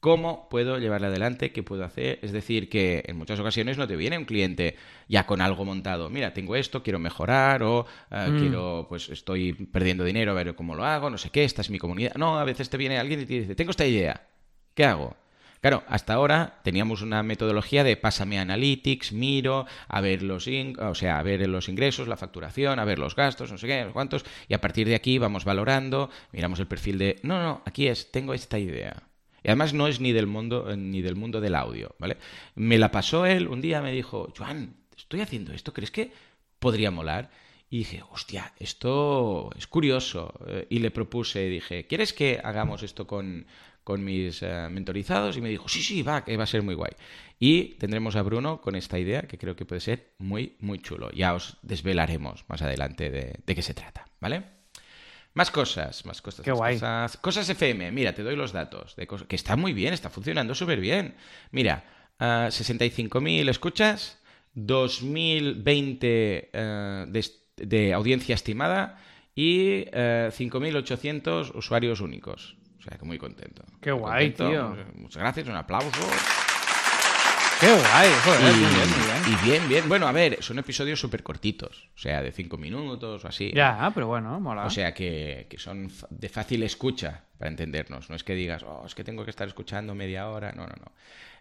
[0.00, 1.50] ¿Cómo puedo llevarla adelante?
[1.52, 2.20] ¿Qué puedo hacer?
[2.22, 4.76] Es decir, que en muchas ocasiones no te viene un cliente
[5.08, 6.10] ya con algo montado.
[6.10, 8.38] Mira, tengo esto, quiero mejorar o eh, Mm.
[8.38, 11.70] quiero, pues estoy perdiendo dinero, a ver cómo lo hago, no sé qué, esta es
[11.70, 12.14] mi comunidad.
[12.14, 14.28] No, a veces te viene alguien y te dice, tengo esta idea,
[14.74, 15.16] ¿qué hago?
[15.60, 20.94] Claro, hasta ahora teníamos una metodología de pásame analytics, miro, a ver los in- o
[20.94, 23.86] sea, a ver los ingresos, la facturación, a ver los gastos, no sé qué, no
[23.88, 27.62] sé cuántos, y a partir de aquí vamos valorando, miramos el perfil de, no, no,
[27.64, 29.02] aquí es, tengo esta idea.
[29.42, 32.16] Y además no es ni del mundo eh, ni del mundo del audio, ¿vale?
[32.54, 36.12] Me la pasó él un día, me dijo, Joan, estoy haciendo esto, ¿crees que
[36.58, 37.30] podría molar?
[37.68, 40.32] Y dije, hostia, esto es curioso.
[40.46, 43.46] Eh, Y le propuse, dije, ¿quieres que hagamos esto con,
[43.84, 45.36] con mis eh, mentorizados?
[45.36, 46.92] Y me dijo, sí, sí, va, que va a ser muy guay.
[47.38, 51.10] Y tendremos a Bruno con esta idea que creo que puede ser muy, muy chulo.
[51.12, 54.55] Ya os desvelaremos más adelante de, de qué se trata, ¿vale?
[55.36, 56.42] Más cosas, más cosas.
[56.42, 56.74] Qué más guay.
[56.76, 57.16] Cosas.
[57.18, 58.96] Cosas FM, mira, te doy los datos.
[58.96, 61.14] De cosas, que está muy bien, está funcionando súper bien.
[61.50, 61.84] Mira,
[62.18, 64.18] ah, 65.000 escuchas,
[64.54, 67.24] 2.020 eh, de,
[67.66, 68.98] de audiencia estimada
[69.34, 72.56] y eh, 5.800 usuarios únicos.
[72.78, 73.62] O sea que muy contento.
[73.82, 74.74] Qué Muy guay, contento.
[74.74, 74.86] tío.
[74.94, 76.55] Muchas gracias, un aplauso.
[77.60, 79.22] Qué guay, joder, y, muy bien, muy bien.
[79.26, 79.88] y bien, bien.
[79.88, 81.88] Bueno, a ver, son episodios súper cortitos.
[81.94, 83.50] O sea, de 5 minutos o así.
[83.54, 84.66] Ya, pero bueno, mola.
[84.66, 88.10] O sea que, que son de fácil escucha para entendernos.
[88.10, 90.52] No es que digas, oh, es que tengo que estar escuchando media hora.
[90.52, 90.92] No, no, no.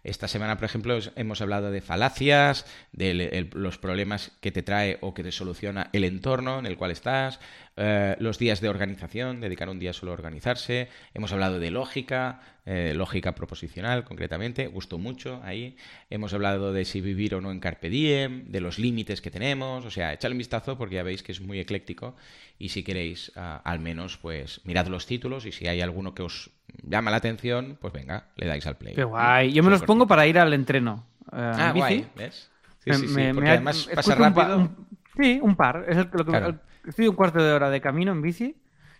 [0.05, 5.15] Esta semana, por ejemplo, hemos hablado de falacias, de los problemas que te trae o
[5.15, 7.39] que te soluciona el entorno en el cual estás,
[7.75, 10.89] eh, los días de organización, dedicar un día solo a organizarse.
[11.15, 15.75] Hemos hablado de lógica, eh, lógica proposicional concretamente, gustó mucho ahí.
[16.11, 19.85] Hemos hablado de si vivir o no en Carpe Diem, de los límites que tenemos.
[19.85, 22.15] O sea, echadle un vistazo porque ya veis que es muy ecléctico
[22.59, 26.23] y si queréis, ah, al menos, pues mirad los títulos y si hay alguno que
[26.23, 26.51] os
[26.83, 28.93] llama la atención, pues venga, le dais al play.
[28.95, 29.53] Qué guay.
[29.53, 31.05] Yo me los pongo para ir al entreno.
[31.31, 31.79] eh, Ah, bici.
[31.79, 32.51] guay, ¿ves?
[32.79, 34.57] Sí, Me- sí, sí, me- porque me- además pasa un rápido.
[34.57, 35.85] un- sí, un par.
[35.87, 36.47] Es el- lo que- Claro.
[36.49, 38.57] el- estoy un cuarto de hora de camino en bici.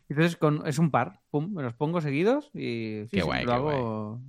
[0.08, 1.20] y Entonces con, es un par.
[1.32, 4.22] Pum, me los pongo seguidos y sí, Qué sí, guay, lo qué hago.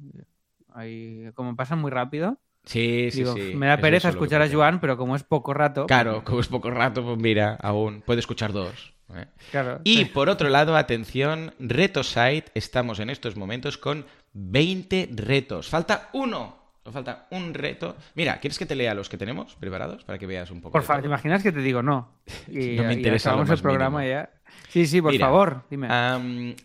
[0.74, 2.38] Ahí, como pasan muy rápido.
[2.64, 3.52] Sí, sí, digo, sí.
[3.54, 4.56] me da pereza escuchar a pasa.
[4.56, 5.86] Joan, pero como es poco rato.
[5.86, 8.92] Claro, como es poco rato, pues mira, aún puede escuchar dos.
[9.14, 9.26] ¿Eh?
[9.50, 10.04] claro, Y sí.
[10.06, 15.68] por otro lado, atención, RetoSite, estamos en estos momentos con 20 retos.
[15.68, 16.65] Falta uno.
[16.86, 17.96] Nos falta un reto.
[18.14, 20.70] Mira, ¿quieres que te lea los que tenemos preparados para que veas un poco?
[20.72, 21.02] Por favor?
[21.02, 22.08] ¿te imaginas que te digo no?
[22.48, 24.18] Y, No me interesa más el programa mínimo.
[24.20, 24.30] ya.
[24.68, 25.88] Sí, sí, por Mira, favor, dime.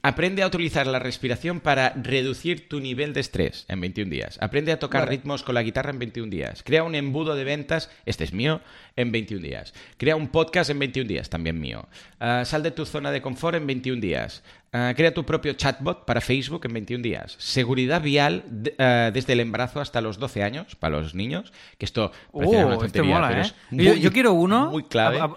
[0.04, 4.38] aprende a utilizar la respiración para reducir tu nivel de estrés en 21 días.
[4.42, 5.12] Aprende a tocar Vale.
[5.18, 6.62] ritmos con la guitarra en 21 días.
[6.64, 8.62] Crea un embudo de ventas, este es mío,
[8.96, 9.74] en 21 días.
[9.98, 11.88] Crea un podcast en 21 días, también mío.
[12.20, 14.44] Ah, sal de tu zona de confort en 21 días.
[14.74, 17.36] Ah, crea tu propio chatbot para Facebook en 21 días.
[17.40, 21.86] Seguridad vial de- ah, desde el embarazo hasta los 12 años, para los niños, que
[21.86, 23.44] esto parecerá una Oh, este tontería, mola, pero ¿eh?
[23.44, 24.72] es Yo, muy- yo quiero uno.
[24.72, 25.20] Muy clave.
[25.20, 25.36] a- a-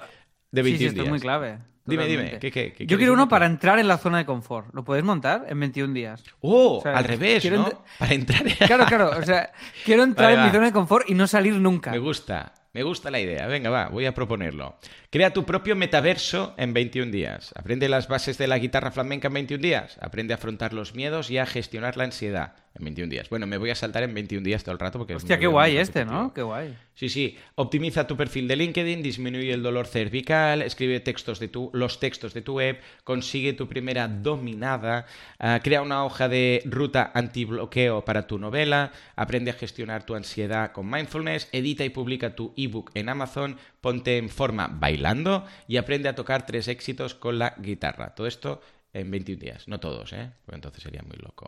[0.52, 1.08] de Sí, 21 sí, esto es días.
[1.10, 1.58] muy clave.
[1.86, 2.38] Dime, dime.
[2.38, 4.72] ¿qué- qué- qué Yo quiero uno para entrar en la zona de confort.
[4.72, 6.22] ¿Lo podéis montar en 21 días?
[6.40, 7.68] Oh, O sea, al revés, ¿no?
[7.98, 8.42] Para entrar.
[8.66, 9.10] Claro, claro.
[9.18, 9.50] O sea,
[9.84, 10.44] quiero entrar Vale, en va.
[10.46, 11.90] mi zona de confort y no salir nunca.
[11.90, 13.46] Me gusta, me gusta la idea.
[13.46, 14.76] Venga, va, voy a proponerlo.
[15.10, 17.52] Crea tu propio metaverso en 21 días.
[17.56, 19.96] Aprende las bases de la guitarra flamenca en 21 días.
[20.00, 23.28] Aprende a afrontar los miedos y a gestionar la ansiedad en 21 días.
[23.30, 25.76] Bueno, me voy a saltar en 21 días todo el rato porque Hostia, qué guay
[25.76, 26.04] este.
[26.04, 26.34] ¿no?
[26.34, 26.76] Qué guay.
[26.94, 27.36] Sí, sí.
[27.54, 32.34] Optimiza tu perfil de LinkedIn, disminuye el dolor cervical, escribe textos de tu, los textos
[32.34, 35.06] de tu web, consigue tu primera dominada,
[35.38, 40.72] ah, crea una hoja de ruta antibloqueo para tu novela, aprende a gestionar tu ansiedad
[40.72, 46.08] con mindfulness, edita y publica tu ebook en Amazon, ponte en forma bailando y aprende
[46.08, 48.14] a tocar tres éxitos con la guitarra.
[48.14, 48.60] Todo esto
[48.94, 50.30] en 21 días, no todos, ¿eh?
[50.46, 51.46] Porque entonces sería muy loco.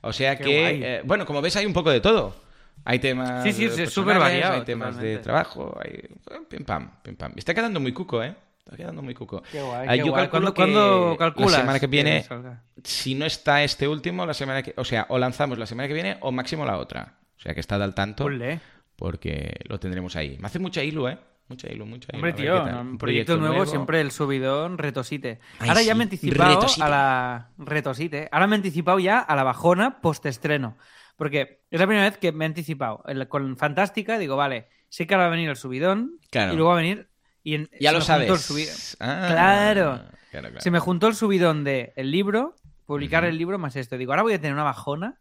[0.00, 2.34] O sea Qué que, eh, bueno, como ves hay un poco de todo.
[2.84, 6.08] Hay temas Sí, sí, eh, es súper variado, hay temas de trabajo, hay eh,
[6.48, 7.32] pim pam, pim pam.
[7.36, 8.34] Está quedando muy cuco, ¿eh?
[8.58, 9.42] Está quedando muy cuco.
[9.50, 9.86] Qué guay.
[9.88, 10.28] Ah, qué yo guay.
[10.28, 11.52] calculo ¿Cuándo, cuándo calculas?
[11.52, 12.24] la semana que viene,
[12.82, 15.94] si no está este último, la semana que, o sea, o lanzamos la semana que
[15.94, 17.14] viene o máximo la otra.
[17.36, 18.60] O sea, que está al tanto Ponle.
[18.96, 20.36] porque lo tendremos ahí.
[20.40, 21.18] Me hace mucha ilu, ¿eh?
[21.48, 22.18] Mucha ilu, mucha ilu.
[22.18, 25.38] Hombre, ver tío, un proyecto, nuevo, siempre el subidón retosite.
[25.60, 26.82] Ay, Ahora sí, ya me he anticipado retosite.
[26.84, 28.28] a la retosite.
[28.32, 30.76] Ahora me he anticipado ya a la bajona post-estreno.
[31.16, 33.02] Porque es la primera vez que me he anticipado.
[33.28, 36.52] Con Fantástica digo, vale, sé que ahora va a venir el subidón Claro.
[36.52, 37.08] y luego va a venir...
[37.42, 38.28] Y en- Ya lo sabes.
[38.50, 40.00] subi- Ah, Claro.
[40.32, 40.60] claro, claro.
[40.60, 43.96] Se me juntó el subidón de el libro, publicar el libro más esto.
[43.96, 45.16] Digo, ahora voy a tener una bajona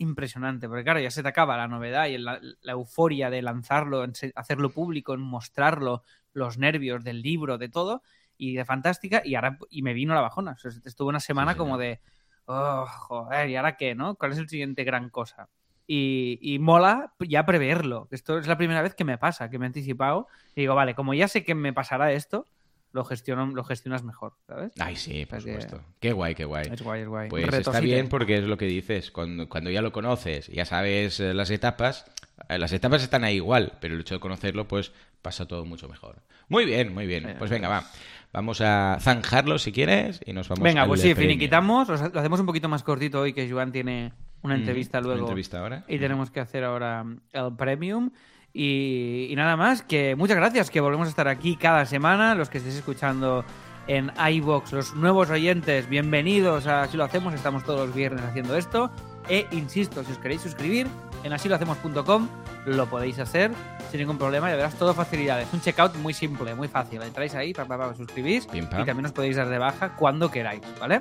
[0.00, 4.02] impresionante, porque claro, ya se te acaba la novedad y la, la euforia de lanzarlo,
[4.02, 8.02] en hacerlo público, en mostrarlo, los nervios del libro, de todo,
[8.36, 10.52] y de fantástica, y ahora y me vino la bajona.
[10.52, 11.58] O sea, estuve una semana sí.
[11.58, 12.00] como de,
[12.46, 14.14] oh, joder, ¿y ahora qué, no?
[14.14, 15.48] ¿Cuál es el siguiente gran cosa?
[15.86, 18.08] Y, y mola ya preverlo.
[18.10, 20.28] Esto es la primera vez que me pasa, que me he anticipado.
[20.54, 22.46] Y digo, vale, como ya sé que me pasará esto,
[22.92, 24.72] lo, gestiono, lo gestionas mejor, ¿sabes?
[24.78, 25.86] Ay, sí, por O sea que- supuesto.
[26.00, 26.68] Qué guay, qué guay.
[26.72, 27.28] Es guay, es guay.
[27.28, 31.20] Pues está bien porque es lo que dices, cuando, cuando ya lo conoces, ya sabes
[31.20, 32.04] eh, las etapas,
[32.48, 35.88] eh, las etapas están ahí igual, pero el hecho de conocerlo, pues pasa todo mucho
[35.88, 36.16] mejor.
[36.48, 37.36] Muy bien, muy bien.
[37.38, 37.84] Pues venga, va.
[38.32, 41.88] Vamos a zanjarlo si quieres y nos vamos Venga, al pues sí, finiquitamos.
[41.88, 44.12] lo hacemos un poquito más cortito hoy que Joan tiene
[44.42, 45.20] una Mm, entrevista una luego.
[45.22, 45.84] entrevista ahora.
[45.88, 48.10] Y tenemos que hacer ahora el premium.
[48.52, 52.50] Y, y nada más, que muchas gracias, que volvemos a estar aquí cada semana, los
[52.50, 53.44] que estéis escuchando
[53.86, 58.56] en iBox, los nuevos oyentes, bienvenidos a Así lo hacemos, estamos todos los viernes haciendo
[58.56, 58.90] esto.
[59.28, 60.86] E insisto, si os queréis suscribir
[61.24, 62.28] en asilohacemos.com,
[62.66, 63.52] lo podéis hacer
[63.90, 65.48] sin ningún problema, ya verás todo facilidades.
[65.52, 67.02] Un checkout muy simple, muy fácil.
[67.02, 70.30] Entráis ahí, pa, pa, pa, suscribís Pim, y también os podéis dar de baja cuando
[70.30, 71.00] queráis, ¿vale?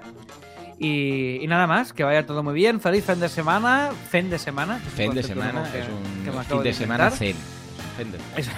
[0.80, 2.80] Y, y nada más, que vaya todo muy bien.
[2.80, 3.90] Feliz fin de semana.
[4.10, 4.80] Fin de semana.
[4.96, 7.36] Fin de semana que- es un que me acabo fin de semana zen.
[7.98, 8.52] Fin de- Eso,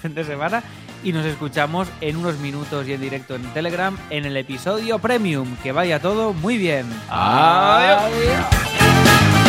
[0.00, 0.62] fin de semana.
[1.02, 5.56] Y nos escuchamos en unos minutos y en directo en Telegram en el episodio Premium.
[5.62, 6.86] Que vaya todo muy bien.
[7.10, 8.00] Adiós.
[8.02, 9.43] Adiós.